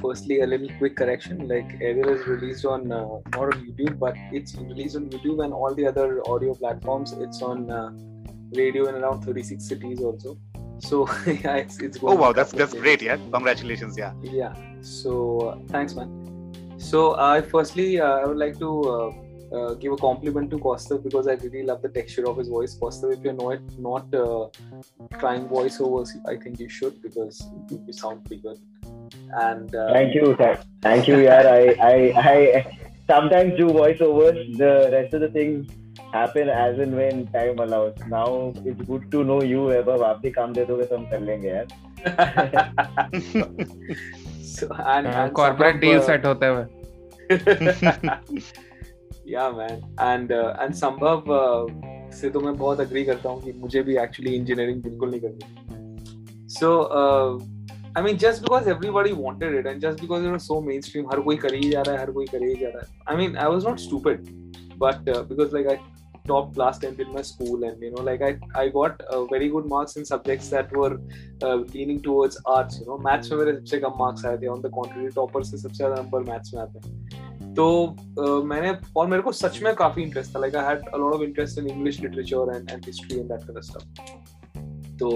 [0.00, 1.38] firstly, a little quick correction.
[1.48, 2.98] Like Aerial is released on uh,
[3.32, 7.14] not on YouTube, but it's released on YouTube and all the other audio platforms.
[7.14, 7.90] It's on uh,
[8.53, 10.37] radio in around 36 cities also.
[10.79, 11.97] So yeah, it's it's.
[12.01, 12.83] Oh wow, that's that's cities.
[12.83, 13.01] great.
[13.01, 13.97] Yeah, congratulations.
[13.97, 14.13] Yeah.
[14.21, 14.53] Yeah.
[14.81, 16.09] So uh, thanks, man.
[16.77, 19.11] So I firstly uh, I would like to uh,
[19.55, 22.75] uh, give a compliment to Costa because I really love the texture of his voice.
[22.75, 24.47] Costa, if you're not not uh,
[25.19, 28.57] trying voiceovers, I think you should because you, you sound pretty good.
[29.33, 31.41] And uh, Thank you, thank, thank you, yeah.
[31.41, 31.93] I, I,
[32.31, 34.57] I sometimes do voiceovers.
[34.57, 35.67] The rest of the things
[36.13, 37.93] happen as and when time allows.
[38.07, 39.69] Now it's good to know you.
[39.71, 41.67] अब आप भी काम दे दोगे तो हम कर लेंगे यार.
[44.49, 46.65] so and, and corporate Sambhav, deal uh, होते हुए
[49.31, 51.65] yeah man and uh, and संभव uh,
[52.13, 56.47] से तो मैं बहुत अग्री करता हूँ कि मुझे भी एक्चुअली इंजीनियरिंग बिल्कुल नहीं करनी
[56.49, 56.71] so
[57.97, 61.19] I mean just because everybody wanted it and just because it was so mainstream हर
[61.27, 63.49] कोई कर ही जा रहा है हर कोई कर जा रहा है I mean I
[63.49, 64.25] was not stupid
[64.77, 65.75] but because like I
[66.31, 69.49] top last 10th in my school and you know like i i got uh, very
[69.55, 70.93] good marks in subjects that were
[71.47, 72.97] uh, leaning towards arts you know.
[73.07, 76.01] Maths में मेरे सबसे कम marks आए थे on the contrary topper से सबसे ज़्यादा
[76.01, 77.65] number maths में आते हैं तो
[78.23, 80.39] uh, मैंने और मेरे को सच में काफ़ी इंटरेस्ट था.
[80.39, 83.41] Like I had a lot of interest in English literature and and history and that
[83.47, 85.09] kind of stuff तो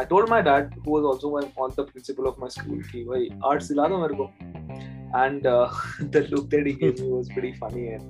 [0.00, 3.04] I told my dad who was also one on the principal of my school कि
[3.04, 4.30] भाई arts दिला दो मेरे को.
[5.16, 5.42] And
[6.12, 8.02] the look that he gave me was pretty funny and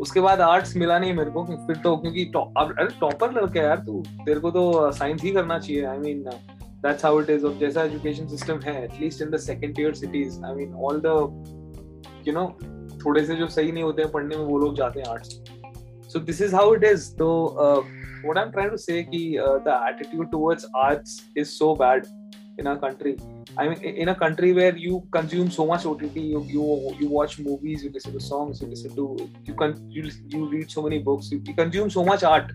[0.00, 4.02] उसके बाद arts मिला नहीं मेरे को फिर तो क्योंकि अरे टॉपर लड़का यार तू
[4.24, 7.82] तेरे को तो साइंस ही करना चाहिए I mean that's how it is और जैसा
[7.84, 11.16] एजुकेशन सिस्टम है at least in the second tier cities I mean all the
[12.28, 12.46] you know
[13.04, 15.40] थोड़े से जो सही नहीं होते हैं पढ़ने में वो लोग जाते हैं arts
[16.12, 17.30] so this is how it is तो
[18.22, 22.08] what i'm trying to say ki uh, the attitude towards arts is so bad
[22.58, 23.16] in our country
[23.58, 26.64] i mean in a country where you consume so much ott you you,
[27.00, 29.16] you watch movies you listen to songs you listen to
[29.48, 30.02] you can you,
[30.34, 32.48] you read so many books you, you consume so much art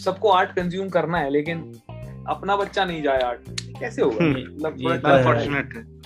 [0.00, 1.80] सबको art consume करना है लेकिन
[2.28, 3.40] अपना बच्चा नहीं जाए art
[3.80, 5.96] कैसे होगा हम्म, मतलब तो है। है। है.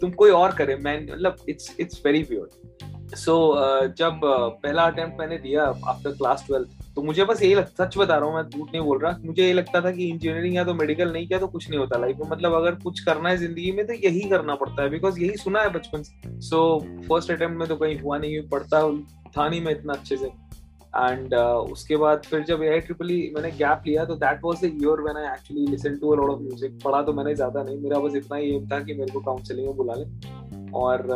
[0.00, 2.50] तुम कोई और करे मैं मतलब it's it's very pure
[3.14, 3.34] so
[3.98, 7.96] जब uh, पहला अटेम्प्ट मैंने दिया आफ्टर क्लास ट्वेल्थ तो मुझे बस यही लगता सच
[7.98, 10.64] बता रहा हूँ मैं झूठ नहीं बोल रहा मुझे ये लगता था कि इंजीनियरिंग या
[10.64, 13.36] तो मेडिकल नहीं किया तो कुछ नहीं होता लाइफ में। मतलब अगर कुछ करना है
[13.36, 17.30] ज़िंदगी में तो यही करना पड़ता है बिकॉज़ यही सुना है बचपन से। सो फ़र्स्ट
[17.30, 18.82] अटेम्प्ट में तो कहीं हुआ नहीं पढ़ता
[19.36, 20.26] था नहीं मैं इतना अच्छे से।
[20.96, 24.60] एंड uh, उसके बाद फिर जब ए ट्रिपल ई मैंने गैप लिया तो that was
[24.60, 27.62] the year when I actually listen to a lot of music पढ़ा तो मैंने ज़्यादा
[27.62, 30.04] नहीं मेरा बस इतना ही एम था कि मेरे को काउंसलिंग में बुला ले।
[30.76, 31.06] और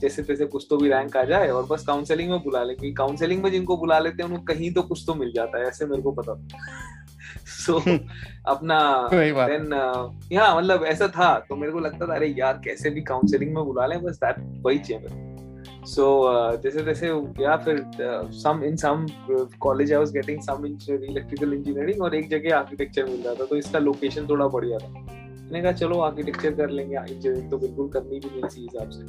[0.00, 2.94] जैसे तैसे कुछ तो भी रैंक आ जाए और बस काउंसलिंग में बुला ले क्योंकि
[2.94, 5.86] काउंसलिंग में जिनको बुला लेते हैं उनको कहीं तो कुछ तो मिल जाता है ऐसे
[5.86, 6.48] मेरे को पता था।
[7.46, 7.78] सो
[8.46, 9.64] अपना देन
[10.32, 13.64] yeah मतलब ऐसा था तो मेरे को लगता था अरे यार कैसे भी काउंसलिंग में
[13.64, 14.34] बुला लें बस दैट
[14.66, 15.34] वही चाहिए
[15.86, 17.08] सो जैसे तैसे
[17.40, 17.84] या फिर
[18.30, 19.06] some in some
[19.60, 23.56] college I was getting some electrical engineering और एक जगह आर्किटेक्चर मिल रहा था तो
[23.56, 25.23] इसका लोकेशन थोड़ा बढ़िया था।
[25.54, 29.02] मैंने कहा चलो आर्किटेक्चर कर लेंगे इंजीनियरिंग तो बिल्कुल करनी भी नहीं इसी हिसाब से.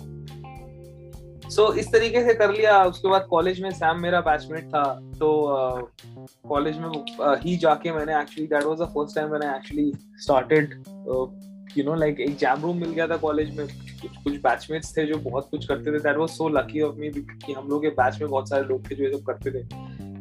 [1.50, 4.84] सो so, इस तरीके से कर लिया। उसके बाद कॉलेज में सैम मेरा बैचमेट था
[5.20, 5.30] तो
[6.50, 9.92] कॉलेज uh, में uh, ही जाके मैंने actually that was the first time मैंने actually
[10.24, 10.84] started
[11.78, 15.06] you know like एक जैम रूम मिल गया था कॉलेज में। कुछ कुछ बैचमेट्स थे
[15.06, 17.90] जो बहुत कुछ करते थे। That was so lucky of me कि हम लोग के
[18.02, 19.64] बैच में बहुत सारे लोग थे जो ये सब करते थे।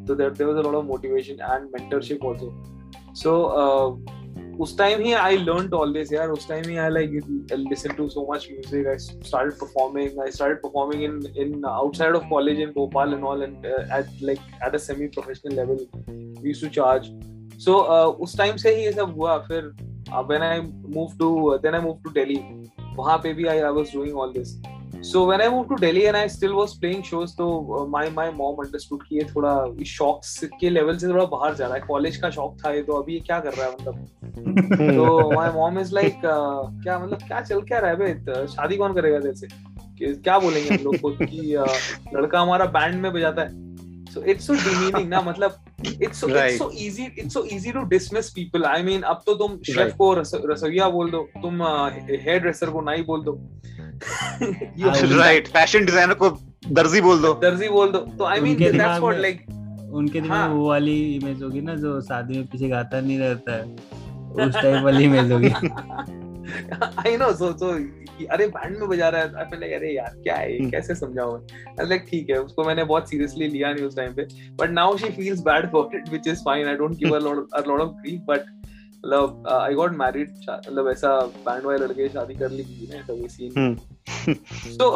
[0.06, 2.52] तो there there was a lot of motivation and mentorship also
[3.14, 3.32] so
[4.60, 7.10] उस टाइम ही आई लर्न ऑल दिस यार। उस time he I like
[7.52, 12.28] listen to so much music I started performing I started performing in in outside of
[12.30, 16.64] college in Bhopal and all and at like at a semi professional level we used
[16.64, 17.10] to charge
[17.64, 17.78] so
[18.26, 19.74] उस time से ही ये सब हुआ। फिर
[20.14, 20.56] I
[20.94, 22.38] moved to uh, then I moved to Delhi.
[22.96, 24.50] वहाँ पे भी आई I was doing all this.
[25.06, 27.46] So when I moved to Delhi and I still was playing shows, तो
[27.78, 31.66] uh, my my mom understood कि ये थोड़ा इस के level से थोड़ा बाहर जा
[31.66, 33.94] रहा है कॉलेज का शौक था ये तो अभी ये क्या कर रहा है मतलब
[34.96, 35.04] तो
[35.36, 38.76] my mom is like uh, क्या मतलब क्या चल क्या रहा है बे त- शादी
[38.76, 41.78] कौन करेगा तेरे से क्या बोलेंगे हम लोग को कि uh,
[42.16, 43.62] लड़का हमारा बैंड में बजाता है
[44.14, 45.60] so it's so demeaning ना मतलब
[46.04, 46.50] it's so Right.
[46.50, 49.78] it's so easy it's so easy to dismiss people I mean अब तो तुम शेफ
[49.78, 49.96] Right.
[49.98, 53.73] को रस, रसोइया बोल दो तुम हेयर ड्रेसर को नाई बोल दो हाँ,
[55.16, 56.30] राइट फ़ैशन डिज़ाइनर को
[56.68, 59.44] दर्जी बोल दो। दर्जी बोल दो। तो I mean that's what like
[59.94, 63.18] उनके दिमाग हाँ। में वो वाली इमेज होगी ना जो शादी में पीछे गाता नहीं
[63.18, 63.64] रहता है।
[64.46, 65.48] उस टाइप वाली इमेज होगी।
[67.00, 67.68] आई नो सो सो
[68.30, 70.94] अरे बैंड में बजा रहा है आई फील लाइक अरे यार क्या है हम्म। कैसे
[70.94, 71.86] समझाऊं मैं?
[71.88, 74.26] लाइक ठीक है उसको मैंने बहुत सीरियसली लिया नहीं उस टाइम पे।
[74.60, 77.54] But now she feels bad about it which is fine I don't give a lot
[77.54, 78.40] a lot of grief but
[79.04, 83.14] मतलब आई गॉट मैरिड मतलब ऐसा बैंड वाले लड़के शादी कर ली थी ना ऐसा
[83.14, 83.74] कोई सीन
[84.78, 84.90] तो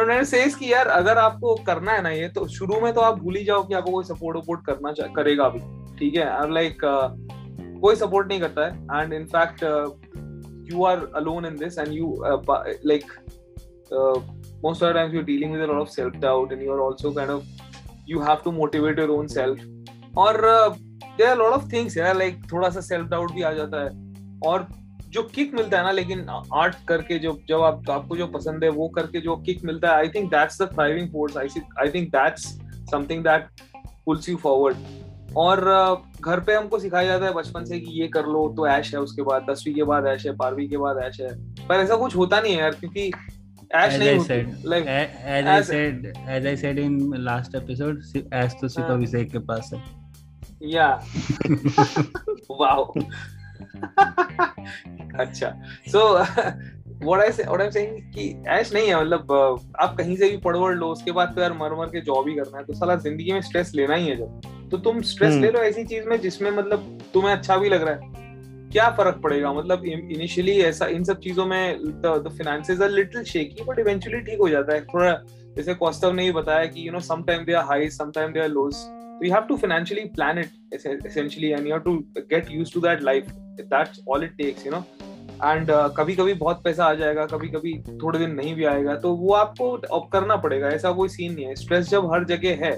[0.00, 3.18] उन्होंने सेज कि यार अगर आपको करना है ना ये तो शुरू में तो आप
[3.18, 5.58] भूल ही जाओ कि आपको कोई सपोर्ट वपोर्ट करना करेगा अभी
[5.98, 6.30] ठीक है?
[6.30, 9.02] और लाइक uh, कोई सपोर्ट नहीं करता है.
[9.02, 9.62] And in fact
[10.72, 12.24] you are alone in this and you
[12.86, 13.04] like
[14.64, 17.10] most of the times you're dealing with a lot of self doubt and you're also
[17.14, 17.42] kind of
[18.10, 19.58] you have to motivate your own self.
[20.18, 23.42] और uh, there are a lot of things यार like थोड़ा सा self doubt भी
[23.42, 23.90] आ जाता है।
[24.46, 24.66] और
[25.08, 28.70] जो kick मिलता है ना लेकिन आर्ट करके जो जब आप आपको जो पसंद है
[28.70, 31.48] वो करके जो किक मिलता है I think that's the thriving force I
[31.80, 32.46] I think that's
[32.90, 33.46] something that
[34.06, 34.76] pulls you forward
[35.36, 35.60] और
[36.20, 39.00] घर पे हमको सिखाया जाता है बचपन से कि ये कर लो तो ऐश है
[39.00, 41.28] उसके बाद। दसवीं के बाद ऐश है बारहवीं के बाद ऐश है।
[41.68, 43.12] पर ऐसा कुछ होता नहीं है यार क्योंकि
[43.74, 44.84] ऐश नहीं होती। Like
[45.32, 49.70] as I said as I said in last episode Aish तो सिर्फ़ अभिषेक के पास
[49.74, 49.80] है।
[50.62, 51.04] या
[52.50, 52.92] वाओ
[55.20, 55.62] अच्छा.
[55.92, 56.18] So
[57.04, 59.32] what I what I am saying कि ऐश नहीं है मतलब
[59.80, 62.28] आप कहीं से भी पढ़ वढ़ लो उसके बाद तो यार मर मर के जॉब
[62.28, 65.34] ही करना है तो साला ज़िंदगी में स्ट्रेस लेना ही है जब। तो तुम स्ट्रेस
[65.34, 68.00] ले लो ऐसी चीज़ में जिसमें मतलब तुम्हें अच्छा भी लग रहा है।
[68.70, 69.52] क्या फ़र्क पड़ेगा?
[69.52, 74.38] मतलब इनिशियली ऐसा इन सब चीज़ों में the finances are little shaky but eventually ठीक
[74.38, 75.22] हो जाता है। थोड़ा
[75.56, 78.32] जैसे कॉस्टव ने ही बताया कि you know some time they are high some time
[78.32, 80.50] they are so you have to financially plan it
[81.08, 81.94] essentially and you have to
[82.34, 83.32] get used to that life.
[83.70, 84.84] That's all it takes you know.
[85.44, 88.94] And uh, कभी कभी बहुत पैसा आ जाएगा कभी कभी थोड़े दिन नहीं भी आएगा
[89.00, 92.72] तो वो आपको करना पड़ेगा ऐसा कोई सीन नहीं है। स्ट्रेस जब हर जगह है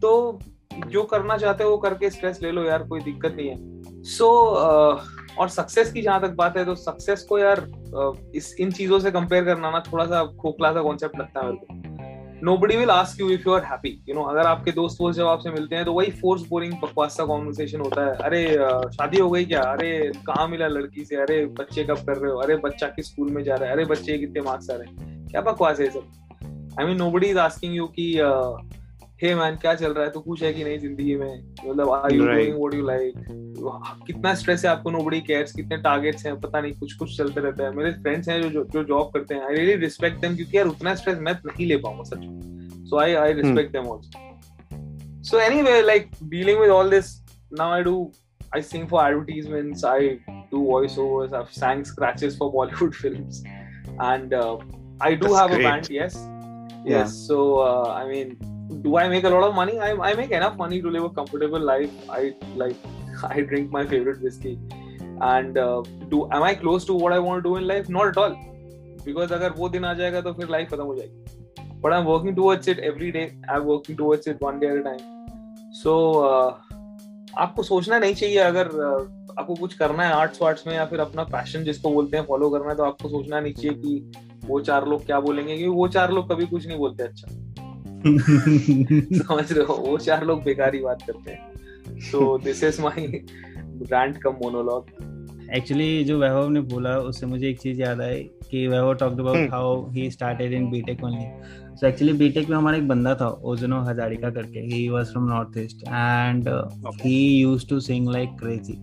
[0.00, 0.38] तो
[0.86, 4.24] जो करना चाहते हो वो करके स्ट्रेस ले लो यार कोई दिक्कत नहीं है। सो
[4.24, 8.54] so, uh, और सक्सेस की जहाँ तक बात है तो सक्सेस को यार uh, इस
[8.60, 11.87] इन चीज़ों से कंपेयर करना ना थोड़ा सा खोखला सा कॉन्सेप्ट लगता है मेरे को।
[12.42, 15.26] Nobody will ask you if you are happy you know अगर आपके दोस्त वोस्त जब
[15.26, 18.58] आपसे मिलते हैं तो वही फोर्स बोरिंग बकवास सा कॉन्वर्सेशन होता है। अरे
[18.90, 19.62] शादी हो गई क्या?
[19.62, 21.16] अरे, कहाँ मिला लड़की से?
[21.16, 22.38] अरे, बच्चे कब कर रहे हो?
[22.38, 23.72] अरे, बच्चा किस स्कूल में जा रहा है?
[23.72, 25.28] अरे, बच्चे कितने मार्क्स आ रहे हैं?
[25.28, 26.02] क्या बकवास है सब?
[26.80, 28.18] I mean nobody is asking you की
[29.22, 32.12] हे मैन क्या चल रहा है तो कुछ है कि नहीं ज़िंदगी में मतलब are
[32.14, 33.14] you doing what you like
[34.06, 37.64] कितना स्ट्रेस है आपको नोबडी केयर्स कितने टारगेट्स हैं पता नहीं कुछ कुछ चलते रहता
[37.64, 40.66] है मेरे फ्रेंड्स हैं जो जो जॉब करते हैं आई रियली रिस्पेक्ट देम क्योंकि यार
[40.66, 45.80] उतना स्ट्रेस मैं नहीं ले पाऊँगा such so I I respect them also so anyway
[45.82, 47.14] like dealing with all this
[47.58, 48.10] now I do
[48.52, 49.82] I sing for advertisements.
[49.84, 50.18] I
[50.50, 51.34] do voiceovers.
[51.38, 53.40] I've sang scratches for Bollywood films,
[54.00, 54.56] and uh,
[55.00, 55.60] I do That's have great.
[55.60, 55.90] a band.
[55.90, 56.86] Yes, yes.
[56.86, 57.04] Yeah.
[57.06, 58.38] So uh, I mean,
[58.82, 59.78] do I make a lot of money?
[59.78, 61.90] I, I make enough money to live a comfortable life.
[62.10, 62.76] I like
[63.24, 64.58] I drink my favorite whiskey,
[65.20, 67.88] and uh, do am I close to what I want to do in life?
[67.88, 68.36] Not at all,
[69.04, 71.80] because अगर वो दिन आ जाएगा तो फिर life खत्म हो जाएगी.
[71.80, 73.26] But I'm working towards it every day.
[73.48, 75.04] I'm working towards it one day at a time.
[75.82, 76.54] So uh,
[77.38, 81.00] आपको सोचना नहीं चाहिए अगर uh, आपको कुछ करना है आर्ट्स वार्ट्स में या फिर
[81.00, 84.60] अपना पैशन जिसको बोलते हैं फॉलो करना है तो आपको सोचना नहीं चाहिए कि वो
[84.60, 87.47] चार लोग क्या बोलेंगे क्योंकि वो चार लोग कभी कुछ नहीं बोलते अच्छा
[88.06, 93.06] समझ रहे हो वो चार लोग बेकारी बात करते हैं so this is my
[93.58, 94.86] brand come monologue
[95.56, 99.50] actually जो वैभव ने बोला उससे मुझे एक चीज़ याद आई कि Vaibhav talked about
[99.50, 101.24] how he started in B Tech only
[101.76, 105.58] so actually B Tech में हमारा एक बंदा था ओजनो हजारिका करके। He was from north
[105.58, 106.48] east and
[107.02, 108.78] he used to sing like crazy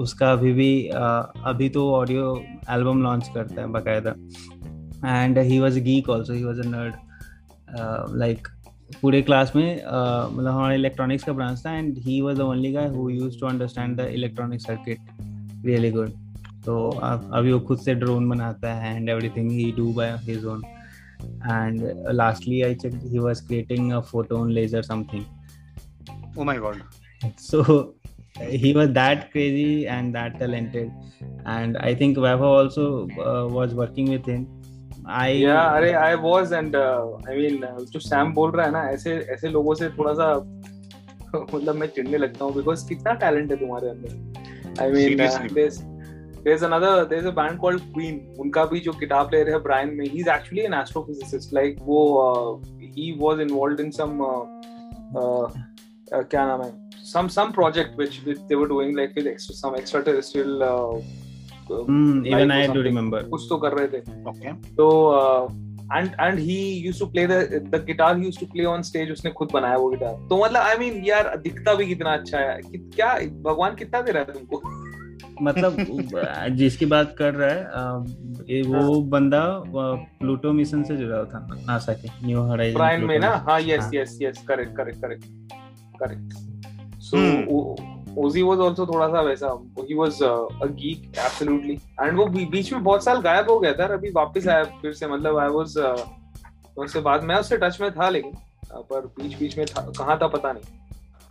[0.00, 2.34] उसका अभी भी uh, अभी तो ऑडियो
[2.70, 4.10] एल्बम लॉन्च करता है बकायदा।
[5.06, 6.94] And he was geek also he was a nerd
[7.76, 8.48] like
[9.02, 12.88] पूरे क्लास में मतलब हमारे इलेक्ट्रॉनिक्स का ब्रांच था and he was the only guy
[12.88, 14.98] who used to understand the electronic circuit
[15.66, 16.10] really good
[16.64, 20.62] तो अभी वो खुद से ड्रोन बनाता है and everything he do by his own
[21.22, 26.82] and lastly I check he was creating a photon laser something oh my god
[27.38, 27.62] so
[28.40, 30.90] he was that crazy and that talented
[31.48, 34.57] and I think vaibhav also uh, working working him
[35.08, 38.72] I yeah अरे I was and uh, I mean uh, जो Sam बोल रहा है
[38.72, 40.32] ना ऐसे ऐसे लोगों से थोड़ा सा
[41.34, 45.78] मतलब मैं चिढ़ने लगता हूँ बिकॉज़ कितना टैलेंट है तुम्हारे अंदर I mean there's
[46.44, 50.04] there's another there's a band called Queen उनका भी जो गिटार प्लेयर है ब्रायन में
[50.16, 52.50] he's actually an astrophysicist like वो uh,
[52.98, 54.42] he was involved in some uh,
[55.22, 55.46] uh,
[56.16, 56.72] uh, क्या नाम है
[57.12, 61.00] some some project which, which they were doing like with extra, some extraterrestrial uh,
[61.68, 64.66] even I do कुछ तो कर रहे थे। Okay.
[64.76, 65.08] तो
[65.96, 67.30] and and he used to play the
[67.74, 70.60] the guitar he used to play on stage उसने खुद बनाया वो गिटार तो मतलब
[70.60, 74.12] आई I मीन mean, यार दिखता भी कितना अच्छा है। कि, क्या भगवान कितना दे
[74.12, 74.62] रहा है तुमको?
[75.42, 75.76] मतलब
[76.56, 77.64] जिसकी बात कर रहा है
[78.56, 79.08] ये वो हाँ.
[79.08, 79.62] बंदा
[80.20, 83.44] प्लूटो मिशन से जुड़ा था नासा के न्यू हराइजन प्राइम में ना?
[83.48, 85.24] हाँ yes yes yes correct correct correct
[86.02, 86.32] correct
[87.00, 87.18] so
[88.18, 89.48] OG was also थोड़ा सा वैसा
[89.80, 93.92] ही was a geek absolutely and वो बीच में बहुत साल गायब हो गया था
[93.94, 95.78] अभी वापस आया फिर से मतलब आई वाज
[96.78, 98.32] उससे बाद मैं उससे टच में था लेकिन
[98.72, 100.76] पर बीच बीच में था कहाँ था पता नहीं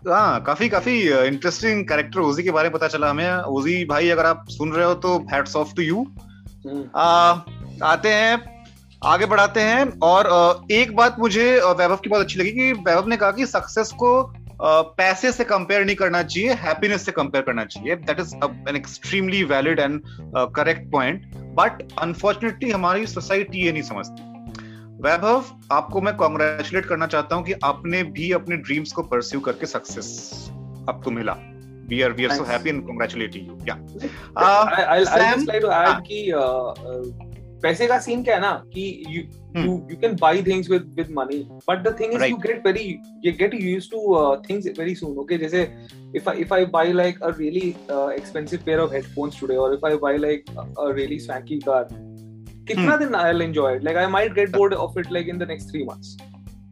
[0.05, 4.25] हाँ काफ़ी काफ़ी इंटरेस्टिंग कैरेक्टर ओजी के बारे में पता चला हमें ओजी भाई अगर
[4.25, 6.05] आप सुन रहे हो तो हैट्स ऑफ़ टू यू
[7.83, 8.55] आते हैं
[9.05, 10.27] आगे बढ़ाते हैं और
[10.71, 14.11] एक बात मुझे वैभव की बहुत अच्छी लगी कि वैभव ने कहा कि सक्सेस को
[14.61, 17.95] पैसे से कंपेयर नहीं करना चाहिए हैप्पीनेस से कंपेयर करना चाहिए.
[17.95, 18.35] That is
[18.69, 20.01] an extremely valid and
[20.55, 21.25] correct point
[21.59, 24.23] but unfortunately हमारी सोसाइटी ये नहीं समझती.
[25.03, 29.65] वैभव आपको मैं कॉन्ग्रेचुलेट करना चाहता हूँ कि आपने भी अपने ड्रीम्स को परस्यू करके
[29.65, 30.09] सक्सेस
[30.89, 31.37] आपको मिला.
[31.89, 32.39] We are we are Thanks.
[32.39, 33.53] so happy and congratulating you.
[33.67, 33.77] Yeah.
[34.35, 37.03] Uh, I, I'll, Sam, I'll just like to add uh, कि uh, uh,
[37.61, 39.21] पैसे का सीन क्या है ना कि you
[39.57, 41.39] you you can buy things with with money
[41.69, 42.83] but the thing is you get very
[43.25, 45.63] you get use to things very soon okay जैसे
[46.15, 49.85] if I if I buy like a really expensive pair of headphones today और if
[49.85, 51.87] I buy like a really swanky car
[52.67, 52.99] कितना hmm.
[52.99, 55.47] दिन I will enjoy it like I might get bored of it like in the
[55.49, 56.17] next 3 months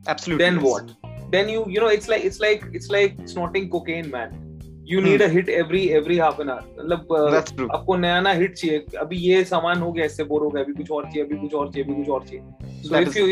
[0.10, 4.12] absolutely then what then you you know it's like it's like it's like snorting cocaine
[4.13, 4.41] man
[4.88, 8.86] you need a hit every every half an hour मतलब आपको नया नया hit चाहिए।
[9.00, 11.54] अभी ये सामान हो गया इससे बोर हो गया अभी कुछ और चाहिए अभी कुछ
[11.54, 12.41] और चाहिए अभी कुछ और चाहिए।
[12.84, 13.28] So if you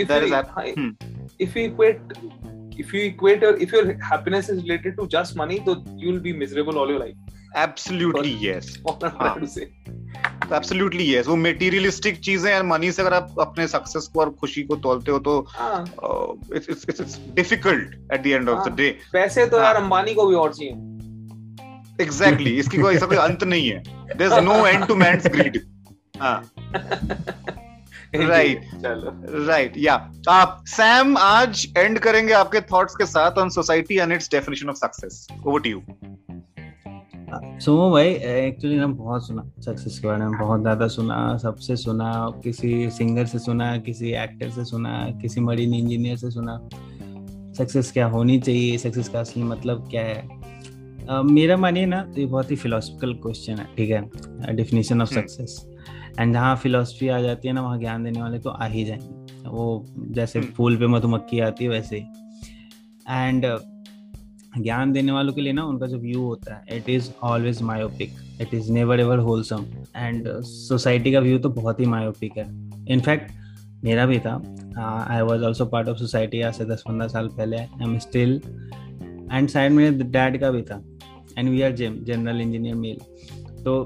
[1.41, 2.13] if you equate
[2.81, 6.33] if you equate or if your happiness is related to just money so you'll be
[6.33, 7.15] miserable all your life.
[7.55, 8.71] Absolutely yes.
[10.53, 14.63] Absolutely yes वो मटेरियलिस्टिक चीज़ें और मनी से अगर आप अपने success को और खुशी
[14.63, 15.35] को तोलते हो तो
[16.55, 20.25] it's it's it's difficult at the end of the day पैसे तो यार अंबानी को
[20.27, 20.73] भी और चाहिए।
[22.01, 22.59] Exactly exactly.
[22.59, 23.83] इसकी कोई ऐसा कोई अंत नहीं है.
[24.17, 25.61] There is no end to man's greed
[28.15, 28.61] right
[29.47, 34.31] right या आप सैम आज एंड करेंगे आपके थॉट्स के साथ on society and its
[34.31, 35.81] definition of success over to you
[37.59, 42.31] Sumo भाई एक्चुअली ना बहुत सुना सक्सेस के बारे में बहुत ज़्यादा सुना सबसे सुना
[42.43, 46.69] किसी सिंगर से सुना किसी एक्टर से सुना किसी मरीन इंजीनियर से सुना।
[47.57, 48.77] सक्सेस क्या होनी चाहिए?
[48.77, 50.42] सक्सेस का असली मतलब क्या है?
[51.09, 54.55] मेरा मानिए ना तो ये बहुत ही फिलोसफिकल क्वेश्चन है ठीक है?
[54.55, 55.65] डिफिनेशन ऑफ़ सक्सेस
[56.19, 59.49] एंड जहाँ फिलोसफी आ जाती है ना वहाँ ज्ञान देने वाले तो आ ही जाएँगे।
[59.49, 62.03] वो जैसे हम्म। फूल पे मधुमक्खी आती है वैसे ही।
[63.09, 63.45] एंड
[64.57, 68.09] ज्ञान देने वालों के लिए ना उनका जो व्यू होता है it is always myopic
[68.41, 69.65] it is never ever wholesome
[69.97, 72.45] and society का व्यू तो बहुत ही मायोपिक है।
[72.89, 73.31] इनफैक्ट
[73.83, 74.35] मेरा भी था।
[75.09, 78.41] I was also part of society आज से दस पंद्रह साल पहले। I am still
[79.31, 80.81] and side मेरे डैड का भी था।
[81.37, 82.97] And we are gem general engineer male
[83.63, 83.83] तो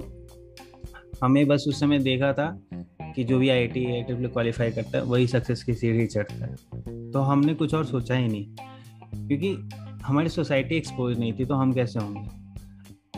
[1.23, 2.47] हमें बस उस समय देखा था
[3.15, 6.45] कि जो भी I T I triple qualify करता है, वही सक्सेस की सीढ़ी चढ़ता
[6.45, 8.45] है। तो हमने कुछ और सोचा ही नहीं,
[9.27, 9.53] क्योंकि
[10.03, 12.29] हमारी सोसाइटी एक्सपोज नहीं थी तो हम कैसे होंगे?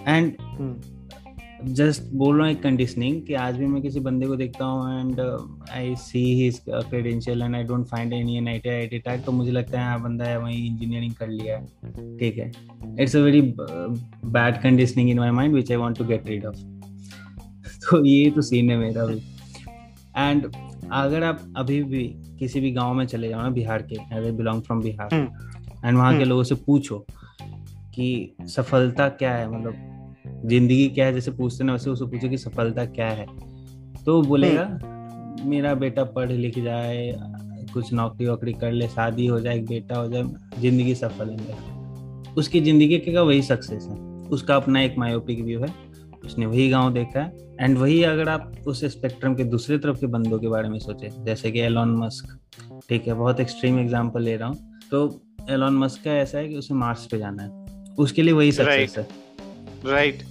[0.07, 0.35] एंड
[1.67, 4.99] जस्ट बोल रहा हूँ एक कंडीशनिंग कि आज भी मैं किसी बंदे को देखता हूँ
[4.99, 5.19] and
[5.71, 9.23] I see his credential and I don't find any an I T I T tag
[9.23, 12.51] तो मुझे लगता है हाँ बंदा है वही इंजीनियरिंग कर लिया है। ठीक है।
[12.99, 16.55] It's a very bad conditioning in my mind which I want to get rid of
[17.81, 19.21] तो ये तो सीन है मेरा भी
[20.17, 20.51] एंड
[20.91, 22.03] अगर आप अभी भी
[22.39, 25.13] किसी भी गाँव में चले जाओ ना बिहार के I belong from Bihar.
[25.13, 27.05] And वहाँ के हम्म। लोगों से पूछो
[27.95, 29.97] कि सफलता क्या है मतलब
[30.45, 33.25] ज़िंदगी क्या है जैसे पूछते ना वैसे उसको पूछो कि सफलता क्या है।
[34.05, 37.13] तो बोलेगा हम्म। मेरा बेटा पढ़ लिख जाए
[37.73, 40.23] कुछ नौकरी वोकरी कर ले शादी हो जाए एक बेटा हो जाए
[40.61, 43.97] ज़िंदगी सफल है। उसकी ज़िंदगी का वही सक्सेस है।
[44.29, 45.73] उसका अपना एक मायोपिक व्यू है।
[46.25, 50.07] उसने वही गाँव देखा है। एंड वही अगर आप उस स्पेक्ट्रम के दूसरे तरफ़ के
[50.07, 52.37] बंदों के बारे में सोचे जैसे कि एलॉन मस्क
[52.89, 54.57] ठीक है बहुत एक्सट्रीम एग्ज़ाम्पल ले रहा हूँ।
[54.91, 58.51] तो एलॉन मस्क का ऐसा है कि उसे मार्स पे जाना है। उसके लिए वही
[58.51, 59.07] सक्सेस है।
[59.85, 60.23] राइट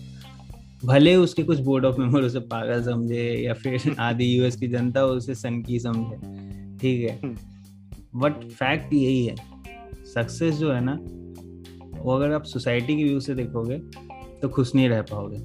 [0.85, 5.05] भले उसके कुछ बोर्ड ऑफ़ मेंबर उसे पागल समझे या फिर आधी यूएस की जनता
[5.05, 6.17] उसे सन की समझे
[6.79, 7.21] ठीक है?
[8.17, 9.35] But hmm. फैक्ट यही है
[10.15, 10.99] सक्सेस जो है ना
[12.03, 13.79] वो अगर आप सोसाइटी के व्यू से देखोगे
[14.43, 15.39] तो खुश नहीं रह पाओगे।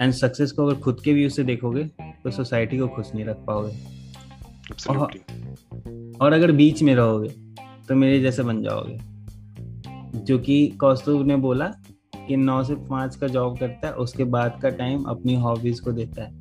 [0.00, 3.36] एंड सक्सेस को अगर खुद के व्यू से देखोगे तो सोसाइटी को खुश नहीं रख
[3.36, 3.76] पाओगे।
[4.90, 5.14] और,
[6.20, 7.28] और अगर बीच में रहोगे
[7.88, 8.98] तो मेरे जैसे बन जाओगे।
[10.20, 11.72] जो कि कौस्तुभ ने बोला
[12.28, 15.92] कि नौ से पाँच का जॉब करता है, उसके बाद का टाइम अपनी हॉबीज को
[15.92, 16.40] देता है।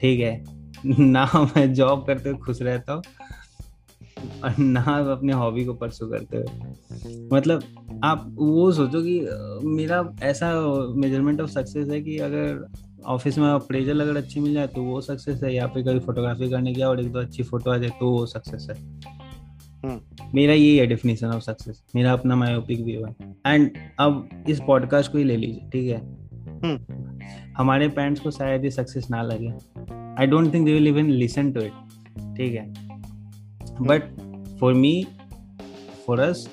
[0.00, 0.40] ठीक है?
[0.86, 3.02] ना मैं जॉब करते हुए खुश रहता हूँ,
[4.44, 4.82] और ना
[5.12, 7.62] अपने हॉबी को परसू करते हुए। मतलब
[8.04, 9.20] आप वो सोचो कि
[9.66, 10.52] मेरा ऐसा
[10.96, 12.66] मेज़रमेंट ऑफ़ सक्सेस है कि अगर
[13.06, 16.50] ऑफ़िस में अप्रेजल अगर अच्छी मिल जाए तो वो सक्सेस है, या फिर कभी फोटोग्राफी
[16.50, 18.76] करने गया और एक दो अच्छी फ़ोटो आ जाए तो वो सक्सेस है।
[19.84, 23.14] मेरा यही है डेफिनेशन ऑफ़ सक्सेस मेरा अपना मायोपिक व्यू है.
[23.46, 23.70] एंड
[24.00, 26.00] अब इस पॉडकास्ट को ही ले लीजिए ठीक है?
[26.64, 27.20] हम्म।
[27.56, 29.52] हमारे पेरेंट्स को शायद ये सक्सेस ना लगे.
[30.20, 31.72] I don't think they will even listen to it
[32.36, 32.66] ठीक है?
[33.82, 34.02] But
[34.60, 34.94] for me
[36.06, 36.48] for us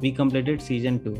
[0.00, 1.10] we completed season two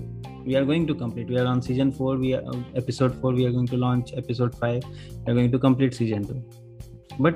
[0.44, 3.44] we are going to complete we are on season four we are episode four we
[3.44, 6.34] are going to launch episode five we are going to complete season two
[7.20, 7.34] but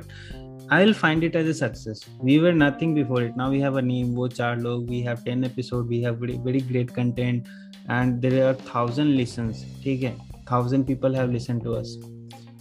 [0.71, 2.01] i'll find it as a success.
[2.21, 3.37] We were nothing before it.
[3.37, 6.61] Now we have a name wo char log we have 10 episode we have very,
[6.61, 7.47] great content
[7.89, 9.65] and there are thousand listens.
[9.81, 10.15] okay
[10.47, 11.97] thousand people have listened to us.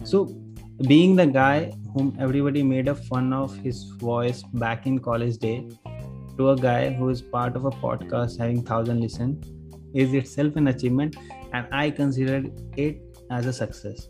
[0.04, 0.34] So
[0.88, 5.68] being the guy whom everybody made a fun of his voice back in college day
[6.36, 9.40] to a guy who is part of a podcast having thousand listen
[9.94, 11.16] is itself an achievement
[11.52, 12.42] and i consider
[12.76, 13.00] it
[13.30, 14.08] as a success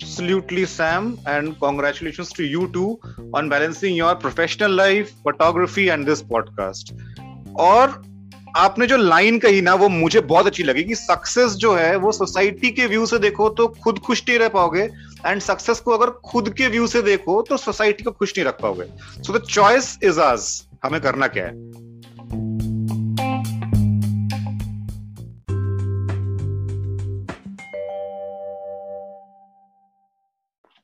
[0.00, 2.98] absolutely, sam, and congratulations to you too
[3.34, 6.92] on balancing your professional life, photography, and this podcast.
[7.58, 8.02] और
[8.56, 12.12] आपने जो line कही ना, वो मुझे बहुत अच्छी लगी कि सक्सेस जो है, वो
[12.12, 14.88] सोसाइटी के व्यू से देखो तो खुद खुश नहीं रह पाओगे
[15.26, 18.60] एंड सक्सेस को अगर खुद के व्यू से देखो तो सोसाइटी को खुश नहीं रख
[18.60, 18.84] पाओगे।
[19.22, 21.52] सो द चॉइस इज़ आज हमें करना क्या है?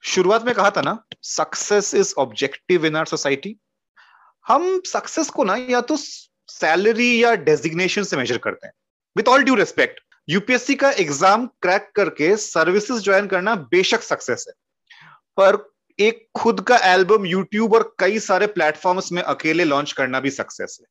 [0.06, 3.56] शुरुआत में कहा था ना success is objective in our society
[4.46, 8.72] हम सक्सेस को ना या तो सैलरी या डेजिग्नेशन से मेजर करते हैं.
[9.16, 14.54] With all due respect UPSC का एग्ज़ाम क्रैक करके सर्विसेज़ ज्वाइन करना बेशक सक्सेस है.
[15.38, 15.58] पर
[15.98, 20.76] एक खुद का एल्बम यूट्यूब और कई सारे प्लेटफॉर्म्स में अकेले लॉन्च करना भी सक्सेस
[20.80, 20.86] है.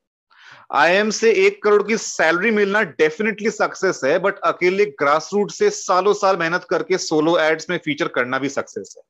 [0.70, 5.70] आईएम से एक करोड़ की सैलरी मिलना डेफिनेटली सक्सेस है बट अकेले ग्रास रूट से
[5.70, 9.04] सालों साल मेहनत करके सोलो एड्स में फीचर करना भी सक्सेस है।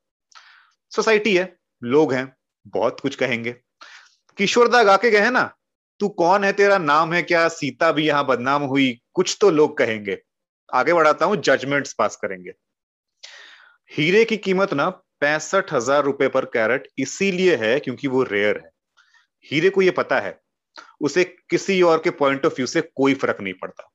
[0.91, 2.35] सोसाइटी है, लोग हैं,
[2.67, 3.55] बहुत कुछ कहेंगे।
[4.37, 5.43] किशोरदा गा के गए ना,
[5.99, 7.47] तू कौन है तेरा नाम है क्या?
[7.47, 10.17] सीता भी यहाँ बदनाम हुई। कुछ तो लोग कहेंगे।
[10.73, 12.53] आगे बढ़ाता हूँ जजमेंट्स पास करेंगे।
[13.91, 18.71] हीरे की कीमत ना पैंसठ हज़ार रुपए पर कैरेट इसीलिए है क्योंकि वो रेयर है।
[19.45, 20.39] हीरे को ये पता है
[21.01, 23.91] उसे किसी और के पॉइंट ऑफ़ व्यू से कोई फ़र्क नहीं पड़ता।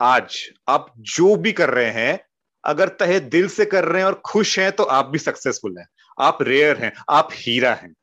[0.00, 2.20] आज आप जो भी कर रहे हैं,
[2.64, 5.88] अगर तहे दिल से कर रहे हैं और खुश हैं तो आप भी सक्सेसफुल हैं।
[6.20, 7.94] आप रेयर हैं, आप हीरा हैं।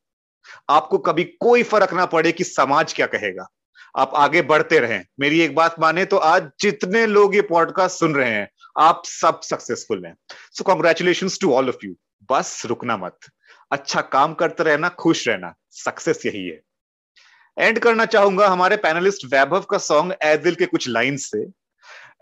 [0.69, 3.47] आपको कभी कोई फ़र्क ना पड़े कि समाज क्या कहेगा।
[3.97, 8.15] आप आगे बढ़ते रहें। मेरी एक बात माने तो आज जितने लोग ये पॉडकास्ट सुन
[8.15, 10.17] रहे हैं, आप सब सक्सेसफुल हैं।
[10.51, 11.95] So congratulation to all of you
[12.31, 13.19] बस रुकना मत।
[13.71, 16.61] अच्छा काम करते रहना, खुश रहना। सक्सेस यही है।
[17.57, 21.45] एंड करना चाहूँगा हमारे पैनलिस्ट वैभव का सॉन्ग ए दिल के कुछ लाइन से।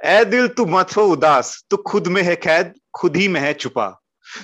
[0.03, 3.53] ए दिल, तू मत हो उदास, तू खुद में है कैद, खुद ही में है
[3.53, 3.88] छुपा।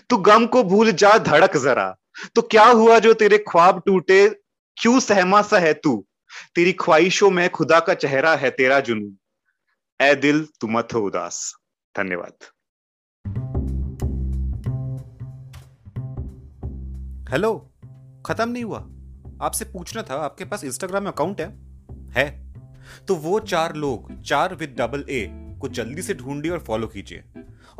[0.10, 1.96] तू गम को भूल जा धड़क जरा
[2.36, 4.28] तो क्या हुआ जो तेरे ख्वाब टूटे,
[4.78, 6.06] क्यों सहमा सा है तू?
[6.56, 9.16] तेरी ख्वाहिशों में खुदा का चेहरा है तेरा जुनून।
[10.00, 11.56] ए दिल, तू मत हो उदास।
[11.96, 12.34] धन्यवाद।
[17.30, 17.54] हेलो
[18.26, 18.80] खत्म नहीं हुआ।
[19.46, 21.56] आपसे पूछना था, आपके पास इंस्टाग्राम अकाउंट है?
[22.12, 22.54] है।
[23.08, 25.28] तो वो चार लोग, चार विद डबल ए
[25.62, 27.24] को जल्दी से ढूंढिए और फॉलो कीजिए।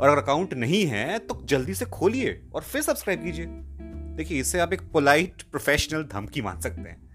[0.00, 3.46] और अगर अकाउंट नहीं है तो जल्दी से खोलिए और फिर सब्सक्राइब कीजिए।
[4.16, 7.06] देखिए, इससे आप एक पोलाइट प्रोफेशनल धमकी मान सकते हैं।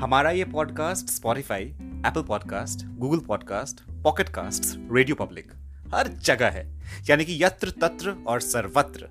[0.00, 1.62] हमारा ये podcast Spotify
[2.06, 4.62] Apple podcast Google podcast pocket cast
[4.92, 5.52] radio public
[5.94, 9.08] हर जगह है। यानी कि यत्र तत्र और सर्वत्र।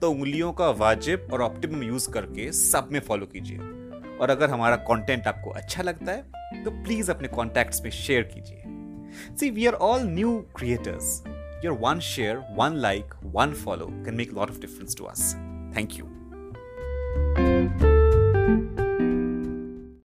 [0.00, 3.58] तो उंगलियों का वाजिब और ऑप्टिमम यूज़ करके सब में फॉलो कीजिए।
[4.20, 8.62] और अगर हमारा कंटेंट आपको अच्छा लगता है तो प्लीज़ अपने कॉन्टैक्ट्स में शेयर कीजिए।
[9.36, 11.22] See we are all new creators
[11.64, 15.34] your one share one like one follow can make lot of difference to us
[15.76, 16.04] thank you